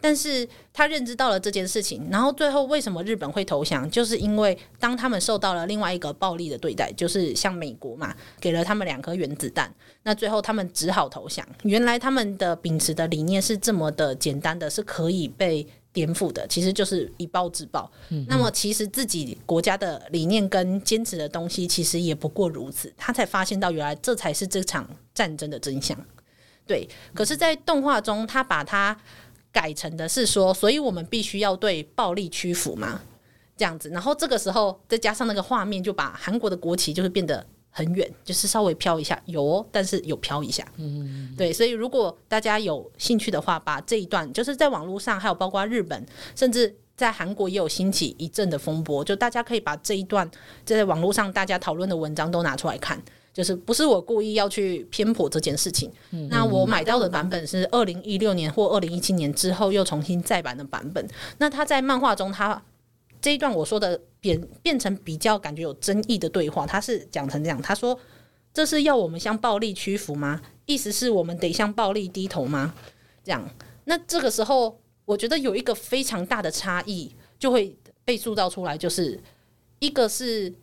[0.00, 3.90] 但是他认知到了这件事情，然后最后为什么日本会投降？
[3.90, 11.44] 就是因为当他们受到了另外一个暴力的对待，就是像美国嘛，给了他们两颗原子弹，那最后他们只好投降。
[11.62, 17.90] 原来他们的秉持的理念是这么的简单的，是可以被颠覆的，其实就是以暴制暴。
[18.28, 22.92] 那么其实自己国家的理念跟坚持的东西，其实也不过如此。
[22.96, 25.98] 他才发现到，原来这才是这场战争的真相。
[26.66, 28.96] 对，可是，在动画中，他把它。
[29.56, 33.00] 改成的是说，所以我们必须要对暴力屈服嘛，
[33.56, 33.88] 这样子。
[33.88, 40.62] 然后这个时候再加上那个画面，就把韩国的国旗就是变得很远，就是稍微飘一下，有哦，但是有飘一下。
[40.76, 41.50] 嗯，对。
[41.50, 46.04] 所以如果大家有兴趣的话，把这一段就是在网络上，还有包括日本，
[46.34, 50.30] 甚至在韩国也有兴起一阵的风波，就大家可以把这一段
[50.66, 53.02] 在网络上大家讨论的文章都拿出来看。
[53.36, 55.92] 就是不是我故意要去偏颇这件事情。
[56.10, 61.06] 嗯、那我买到的版本是二零一六年或二零一七年之后又重新再版的版本。
[61.36, 62.64] 那他在漫画中，他
[63.20, 68.00] 这一段我说的变变成比较感觉有争议的对话，他是讲成这样：他说，
[68.54, 70.40] 这是要我们向暴力屈服吗？
[70.64, 72.72] 意思是我们得向暴力低头吗？
[73.22, 73.46] 这样。
[73.84, 79.20] 那这个时候，我觉得有一个非常大的差异就会被塑造出来，就是
[79.80, 80.54] 一个是。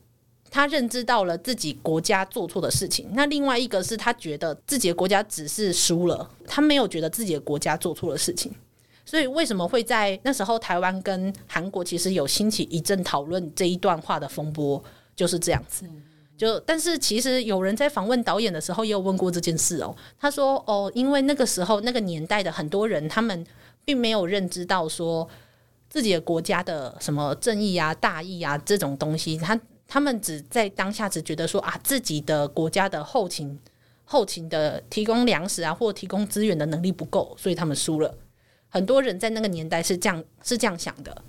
[0.53, 8.53] 他认知到了自己国家做错的事情，那另外一个是他觉得自己的国家只是输了，他没有觉得自己的国家做错了事情。
[9.03, 14.81] 所以为什么会在那时候台湾跟韩国其实有兴起一阵讨论这一段话的风波，
[15.15, 15.89] 就是这样子。
[16.37, 23.43] 就但是其实有人在访问导演的时候也有问过这件事哦，他说哦，因为那个时候那个年代的很多人，他们
[23.83, 25.27] 并没有认知到说
[25.89, 29.59] 自己的国家的什么正义啊、大义啊这种东西，他。
[29.87, 33.59] 他们只在当下只觉得说啊，自己的国家的后勤、
[34.03, 38.17] 后勤的提供粮食啊，或提供资源的能力不够，所以他们输了。
[38.69, 41.21] 很多人在那个年代是这样是这样想的，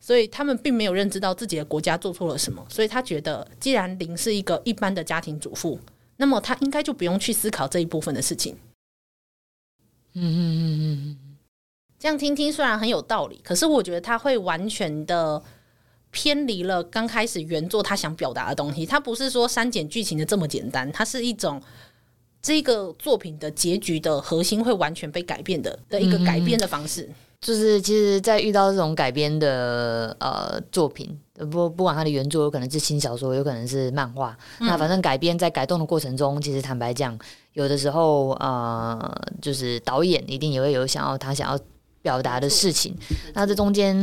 [0.00, 2.66] 所以他们并没有认知到自己的国家做错了什么。
[2.68, 5.78] 所以他觉得，既然林是一个一般的家庭主妇，
[6.16, 8.56] 那么他应该就不用去思考这一部分的事情。
[10.14, 11.36] 嗯嗯嗯嗯，
[11.96, 15.40] 这样听听虽然很有道理，可是我觉得他会完全的。
[16.10, 21.62] 偏离了刚开始原作他想表达的东西，它不是说删减剧情的这么简单，它是一种
[22.42, 27.02] 这个作品的结局的核心会完全被改变的的一个改编的方式。
[27.02, 31.16] 嗯、就是其实，在遇到这种改编的呃作品，
[31.50, 37.16] 不不管它的原作有可能是轻小说，有可能是漫画，嗯、那反正改编在改动的过程中，其实坦白讲，
[37.52, 41.58] 有的时候呃，就是导演一定也会有想要他想要。
[42.02, 42.96] 表达的事情，
[43.34, 43.94] 那这中间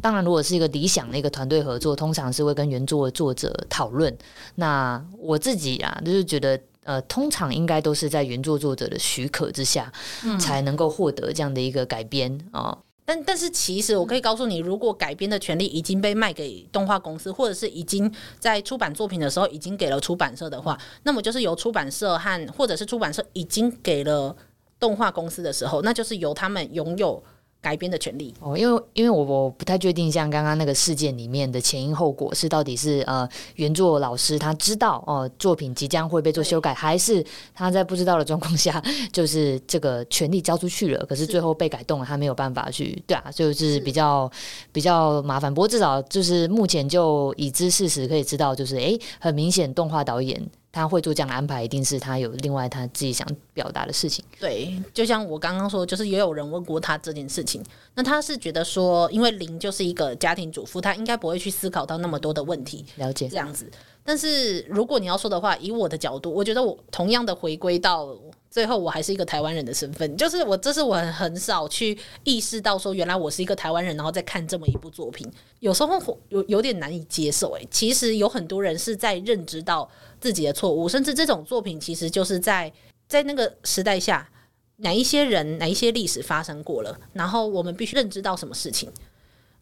[0.00, 4.14] 当然，如果是一个理想的一个团队合作，通常是会跟原作的作者讨论。
[4.56, 9.90] 那我自己啊，就是觉得，呃，通常应该都是在原作作者的许可之下，
[10.24, 12.60] 嗯、才能够获得这样的一个改编啊。
[12.60, 24.36] 哦、但但是，其实我可以告诉你，如果改编的权利已经被卖给动画公司，或者是已经在出版作品的时候已经给了出版社的话，那么就是由出版社和或者是出版社已经给了
[24.78, 27.22] 动画公司的时候，那就是由他们拥有。
[27.60, 38.80] 改编的权利哦，因为因为我我不太确定，像刚刚那个事件里面的前因后果是到底是呃原作老师他知道哦、呃、作品即将会被做修改，还是他在不知道的状况下，
[39.12, 45.52] 就是这个权利交出去了，可是最后被改动了，他没有办法去对啊，就是比较是比较麻烦。
[45.52, 50.40] 不过至少就是目前就已知事实可以知道，就是诶，很明显动画导演。
[50.76, 54.22] 他会做这样的安排，一定是他有另外他自己想表达的事情。
[54.38, 57.64] 对，就像我刚刚说，就是也有人问过他这件事情，
[57.94, 62.84] 那他是觉得说，因为林就是一个家庭主妇，他应该不会去思考到那么多的问题。
[62.96, 63.72] 了解这样子，
[64.04, 68.14] 但是如果你要说的话，以我的角度，我觉得我同样的回归到
[68.50, 75.26] 最后，我还是一个台湾人的身份，就是我这是我很少去意识到说，原来我是一个台湾人，然后再看这么一部作品，
[75.60, 77.56] 有时候有有点难以接受。
[77.56, 79.88] 哎，其实有很多人是在认知到。
[80.20, 82.72] 自己的错误，甚至这种作品其实就是在
[83.08, 84.28] 在那个时代下，
[84.76, 88.90] 哪一些人、哪一些历史发生过了，然后我们必须认知到什么事情，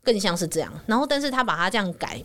[0.03, 0.73] 更像是这样。
[0.87, 2.23] 然后，但是他把它这样改，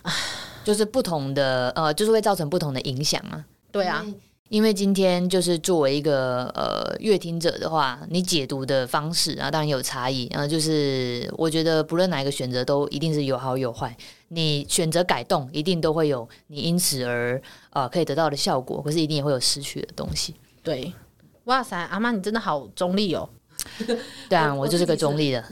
[0.63, 3.45] 就是不同的呃，就是会造成不同的影响啊。
[3.71, 4.05] 对啊。
[4.49, 10.27] 因为今天就是作为一个呃乐听者的话，你解读的方式啊，当然有差异。
[10.31, 13.95] 然后就是我觉得不论哪一个选择，都一定是有好有坏。
[14.29, 17.39] 你选择改动，一定都会有你因此而
[17.69, 20.33] 呃可以得到的效果，可是一定也会有失去的东西。
[20.63, 20.91] 对，
[21.43, 23.29] 哇塞，阿妈你真的好中立哦。
[24.27, 25.43] 对啊，我就是个中立的。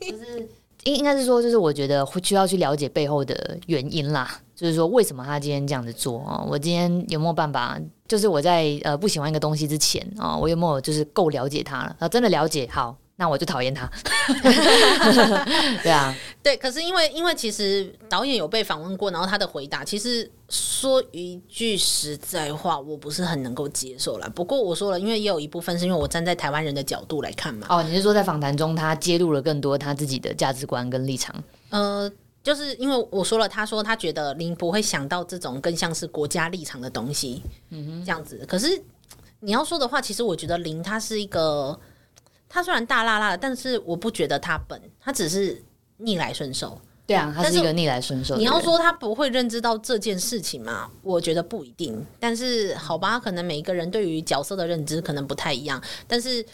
[0.00, 0.48] 就是
[0.84, 4.40] 应应该是说，就是我觉得会需要去了解背后的原因啦。
[4.54, 6.44] 就是说，为什么他今天这样子做啊？
[6.48, 7.76] 我今天有没有办法？
[8.08, 11.96] 就是我在呃不喜欢一个东西之前啊，我有没有就是够了解他了？
[11.98, 13.90] 啊，真的了解，好，那我就讨厌他。
[15.82, 16.56] 对啊，对。
[16.56, 24.28] 可是因为因为其实导演有被访问过，然后他的回答其实说一句实在话，我不是很能够接受了。
[24.30, 27.66] 不过我说了，因为也有一部分是因为我站在台湾人的角度来看嘛。
[27.70, 31.34] 哦，你是说在访谈中他揭露了更多他自己的价值观跟立场？
[31.70, 32.10] 呃。
[32.46, 38.46] 就是因为我说了，他说他觉得林不会想到这种更像是国家立场的东西，嗯哼，这样子。
[38.46, 38.80] 可是
[39.40, 41.76] 你要说的话，其实我觉得林他是一个，
[42.48, 45.60] 他虽然大辣辣的，但是我不觉得他笨，他只是
[45.96, 46.80] 逆来顺受。
[47.04, 48.36] 对啊，他是一个逆来顺受。
[48.36, 50.88] 你要说他不会认知到这件事情嘛？
[51.02, 52.00] 我觉得不一定。
[52.20, 56.46] 但是好吧，可能每一个人对于角色的认知可能不太一样，但是。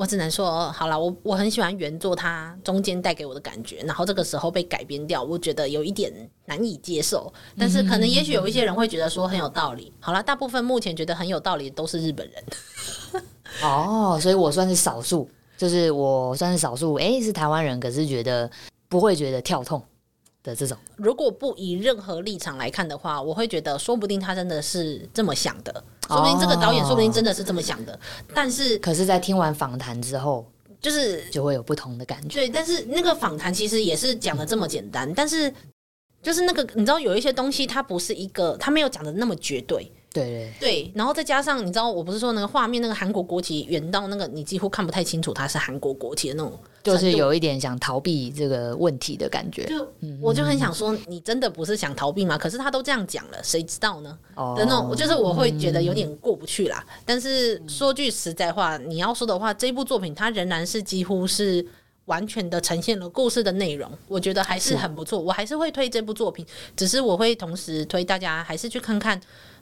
[0.00, 6.10] 我只能说，好了，我我很喜欢原作，它中间带给我的感觉，然后这个时候被改编掉，我觉得有一点
[6.46, 7.30] 难以接受。
[7.58, 9.92] 但是可能也许有一些人会觉得说很有道理。
[10.00, 13.22] 好了，大部分目前觉得很有道理的都是日本人。
[13.62, 15.28] 哦，所以我算是少数，
[15.58, 18.50] 就是我算是少数，哎、欸，是台湾人，可是觉得
[18.88, 19.82] 不会觉得跳痛
[20.50, 20.76] 的这种。
[20.96, 25.72] 如果不以任何立场来看的话，我会觉得说不定他真的是这么想的。
[26.08, 27.98] 说不定这个导演说不定真的是这么想的，
[28.34, 30.44] 但是可是，在听完访谈之后，
[30.80, 32.40] 就是就会有不同的感觉。
[32.40, 35.54] 对，但是那个访谈其实也是讲的这么简单，但是
[36.20, 39.88] 就是那个你知道有一些东西，它不是一个，它没有讲的那么绝对。
[40.12, 49.64] 对对对，然后再加上你知道，我不是说那个画面，那个韩国国旗远到那个你几乎看不太清楚它是韩国国旗的那种，就是有一点想逃避这个问题的感觉。
[49.66, 49.86] 就
[50.20, 52.36] 我就很想说，你真的不是想逃避吗？
[52.36, 54.18] 可是他都这样讲了，谁知道呢？
[54.34, 56.84] 哦，的那种，就是我会觉得有点过不去啦。
[57.06, 61.64] 但是说句实在话，你要说的话，这部作品它仍然是几乎是
[62.06, 65.20] 完全的呈现了故事的内容，我觉得还是很不错。
[65.20, 66.44] 我还是会推这部作品，
[66.74, 69.20] 只是我会同时推大家还是去看看。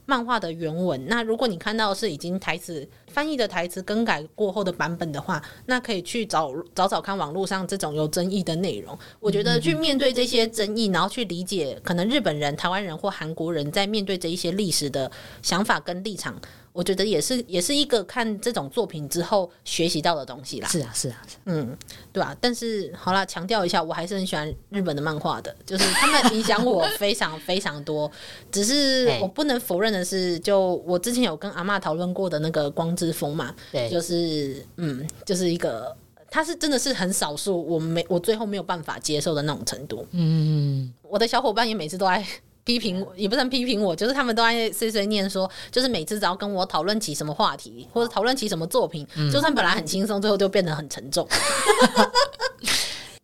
[0.08, 8.98] 漫画的原文，那如果你看到是已经台词翻译的台词更改过后的版本的话，那可以去找找找看网络上这种有争议的内容。
[9.20, 16.40] 我觉得去面对这些争议，然后去理解可能日本人、台湾人或韩国人在面对这一些历史的想法跟立场。
[16.78, 20.68] 我觉得也是，也是一个看这种作品之后学习到的东西啦。
[20.68, 21.76] 是啊，是啊，嗯，
[22.12, 22.36] 对啊。
[22.40, 28.08] 但是好啦，强调一下，我还是很喜欢日本的漫画的，就是他们影响我非常 非常多。
[28.52, 35.96] 只是我不能否认的是，就我之前有跟阿嬷讨论过的那个光之风嘛，对，就是嗯，就是一个，
[36.30, 40.06] 他是真的是很少数，我没我最后没有办法接受的那种程度。
[40.12, 42.24] 嗯，我的小伙伴也每次都爱。
[42.68, 51.26] 批评我也不算批评我，就是他们都爱碎碎念说，就是每次只要跟我讨论起什么话题，或者讨论起什么作品，嗯、就算本来很轻松，最后就变得很沉重。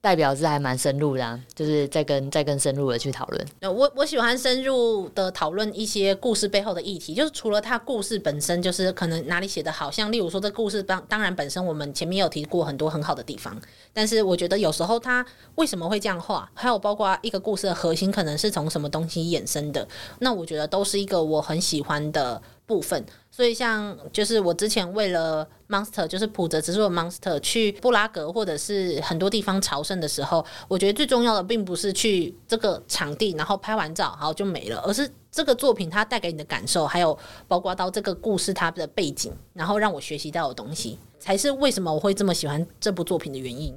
[0.04, 3.46] 代表是还蛮深入的，啊，就是再跟再更深入的去讨论。
[3.62, 13.58] 我我喜欢深入的讨论一些故事背后的议题，就是除了他故事本身，就是可能哪里写的好，像例如说这故事当当然本身我们前面有提过很多很好的地方，
[13.94, 15.24] 但是我觉得有时候他
[15.54, 19.88] 为什么会这样画，还有包括一个故事的核心可能是从什么东西衍生的，
[20.18, 23.02] 那我觉得都是一个我很喜欢的部分。
[23.34, 37.18] 所以，像就是我之前为了 Monster，就是普泽直树的 Monster 去布拉格或者是很多地方朝圣的时候，我觉得最重要的并不是去这个场地，然后拍完照，然后就没了，而是这个作品它带给你的感受，还有
[37.48, 43.76] 包括到这个故事它的背景，然后让我学习到的东西，才是为什么我会这么喜欢这部作品的原因。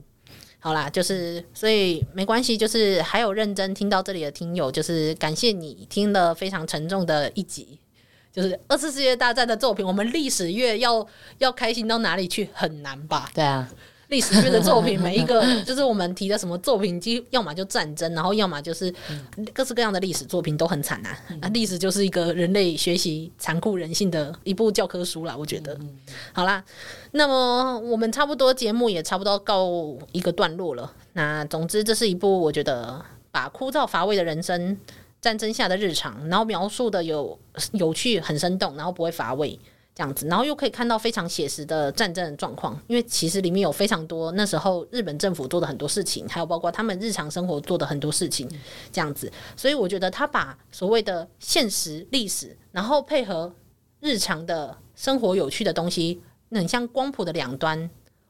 [0.59, 7.79] 好啦，就是所以没关系，就是还有认真听到这里的听友，就是感谢你听了非常沉重的一集。
[8.37, 11.03] 就是二次世界大战的作品，我们历史月要
[11.39, 12.47] 要开心到哪里去？
[12.53, 13.27] 很难吧？
[13.33, 13.67] 对啊，
[14.09, 18.93] 历史月的作品每一个， 就是我们提的什么作品，即要么就战争，然后要么就是
[19.55, 21.17] 各式各样的历史作品都很惨啊。
[21.41, 25.75] 那历史就是一个人类学习残酷人性的一部教科书啦，我觉得。
[26.31, 26.63] 好啦，
[27.13, 30.93] 那么我们差不多节目也差不多告一个段落了。
[31.13, 34.77] 那总之，这是一部我觉得把枯燥乏味的人生。
[35.27, 37.37] 战争下的日常，然后描述的有
[37.73, 39.59] 有趣、很生动，然后不会乏味
[39.93, 48.49] 这样子，然后又可以看到非常写实的战争的状况，因为其实里面有非常多那时候日本政府做的很多事情，还有包括他们日常生活做的很多事情，
[48.89, 53.53] 这样子，所以我觉得他把所谓的现实历史，然后配合
[53.99, 56.21] 日常的生活有趣的东西，
[56.51, 57.89] 很像光谱的两端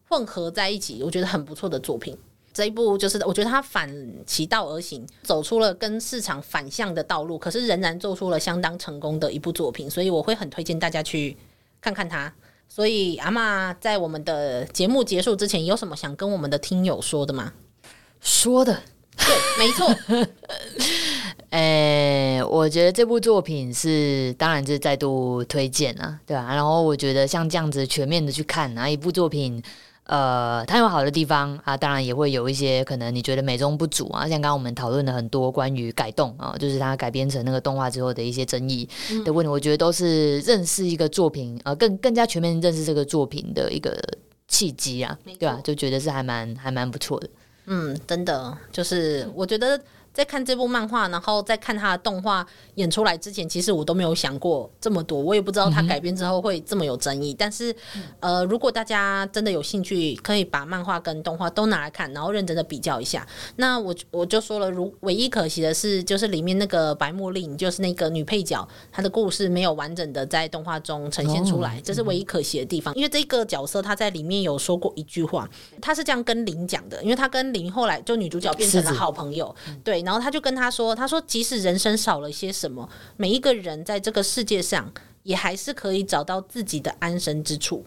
[0.10, 2.18] 混合在一起，我觉得很不错的作品。
[2.58, 3.88] 这一部就是我觉得他反
[4.26, 11.38] 其道而行，走出了跟市场反向的道路，可是仍然做出了相当成功的一部作品，所以我会很推荐大家去。
[11.80, 12.34] 看看他，
[12.68, 17.54] 所以阿嬷在我们的节目结束之前，有什么想跟我们的听友说的吗？
[18.22, 18.82] 说的，
[19.16, 19.28] 对，
[19.60, 19.96] 没错。
[21.52, 26.56] 诶，我觉得这部作品是，当然是再度推荐啊，对吧？
[26.56, 29.62] 然后我觉得像这样子全面的去看哪一部作品。
[30.08, 38.88] 呃，它有好的地方啊，当然也会有一些可能你觉得美中不足啊，像刚刚我们讨论了很多关于改动啊，就是它改编成那个动画之后的一些争议
[39.24, 43.98] 的问题，嗯、我觉得都是认识一个作品，呃，更更加全面认识这个作品的一个
[44.48, 45.62] 契机啊，对吧、啊？
[45.64, 47.30] 就觉得是还蛮还蛮不错的。
[47.66, 49.80] 嗯，真的，就是我觉得。
[50.18, 52.44] 在看这部漫画，然后在看他的动画
[52.74, 57.34] 演出来之前，其实我都没有想过这么多，我也不知道他改编之后会这么有争议。
[57.34, 57.76] 嗯、但是，
[58.20, 63.28] 呃，如果大家真的有兴趣，可以把漫画跟动画都拿来看，然后认真的比较一下。
[63.58, 72.92] 那我我就说了，如唯一可惜的是，就是里面那个白茉莉，就是那个女配角，她的故事没有完整的在动画中呈现出来，哦、这是唯一可惜的地方。
[72.96, 75.48] 因为这个角色她在里面有说过一句话，
[75.80, 80.07] 她是这样跟林讲的，因为她跟林后来就女主角变成了好朋友，对。
[80.08, 82.88] 然后他就跟他说：“他说，即使人生少了些什么，
[83.18, 84.90] 每一个人在这个世界上
[85.24, 87.86] 也还是可以找到自己的安身之处。”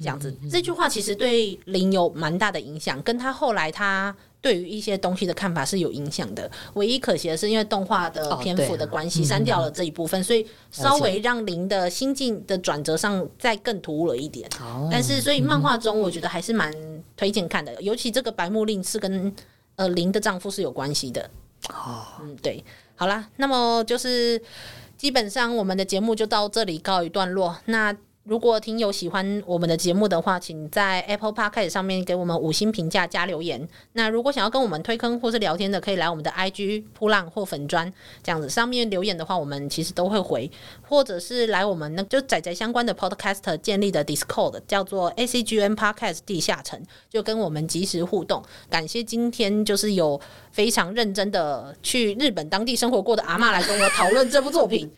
[0.00, 6.50] 这样子，这句话其实对林有蛮大的影响，跟他后来他对于一些东西的看法是有影响的。
[6.74, 14.50] 唯一可惜的是，因为动画的篇幅的关系，删掉了这一部分，所以稍微让林的心境的转折上再更突兀了一点。
[14.90, 16.74] 但是，所以漫画中我觉得还是蛮
[17.16, 19.32] 推荐看的，尤其这个白木令是跟。
[19.80, 21.30] 呃，林的丈夫是有关系的。
[21.70, 22.62] 哦，嗯，对，
[22.96, 24.38] 好啦，那么就是
[24.98, 27.56] 基本上我们的节目就到这里告一段落。
[27.64, 27.90] 那
[28.30, 33.68] 如果听友喜欢我们的节目的话，请在 Apple Podcast 上面给我们五星评价加留言。
[33.94, 40.48] 那如果想要跟我们推坑或是聊天的，可以来我们的 IG 噗浪或粉砖这样子上面留言的话，我们其实都会回，
[40.80, 48.40] 或者是来我们那就仔仔相关的 Podcast 建立的 Discord 叫做 ACGN Podcast 地下城，就跟我们即时互动。
[48.68, 50.20] 感谢今天就是有
[50.52, 54.88] 非常认真的去日本当地生活过的阿嬷来跟我讨论这部作品。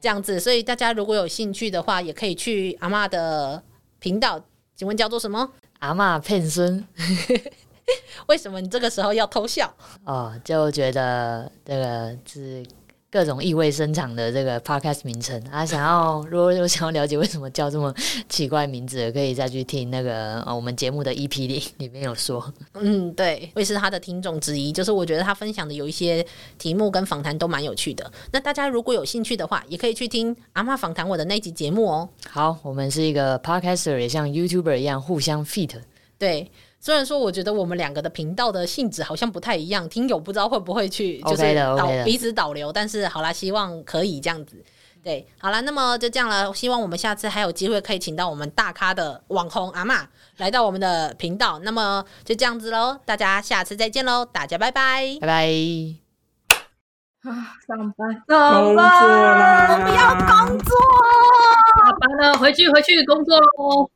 [0.00, 3.62] 这样子，所以大家如果有兴趣的话，也可以去阿嬷的
[3.98, 4.42] 频道。
[4.74, 5.52] 请问叫做什么？
[5.80, 6.86] 阿嬷骗孙。
[8.26, 9.72] 为什么你这个时候要偷笑？
[10.04, 12.64] 哦，就觉得这个是。
[13.10, 17.92] 各种意味深长的这个 podcast 名称啊，想要如果有想要了解为什么叫这么
[18.28, 22.52] 奇怪名字，可以再去听那个、哦、我们节目的 EP 里里面有说。
[22.74, 26.24] 嗯，对，我也是他的听众之一，就是我觉得他分享的有一些
[26.56, 28.08] 题目跟访谈都蛮有趣的。
[28.30, 32.08] 那大家如果有兴趣的话，也可以去听阿嬷访谈我的那集节目哦。
[32.28, 35.72] 好，我们是一个 podcaster，也像 YouTuber 一样互相 fit。
[36.16, 36.48] 对。
[36.80, 44.56] 虽然说，我觉得我们两个的频道的性质好像不太一样，听友不知道会不会去就是导彼此导流，但是好啦，希望可以这样子。
[45.02, 46.52] 对，好啦，那么就这样了。
[46.54, 50.06] 希望我们下次还有机会可以请到我们大咖的网红阿嬷
[50.38, 51.58] 来到我们的频道。
[51.60, 55.48] 那么就这样子喽，大家下次再见喽，大家拜拜，拜拜。
[57.22, 60.74] 啊，上班，上班，我不要工作，
[61.84, 63.90] 下班了，回去回去工作喽。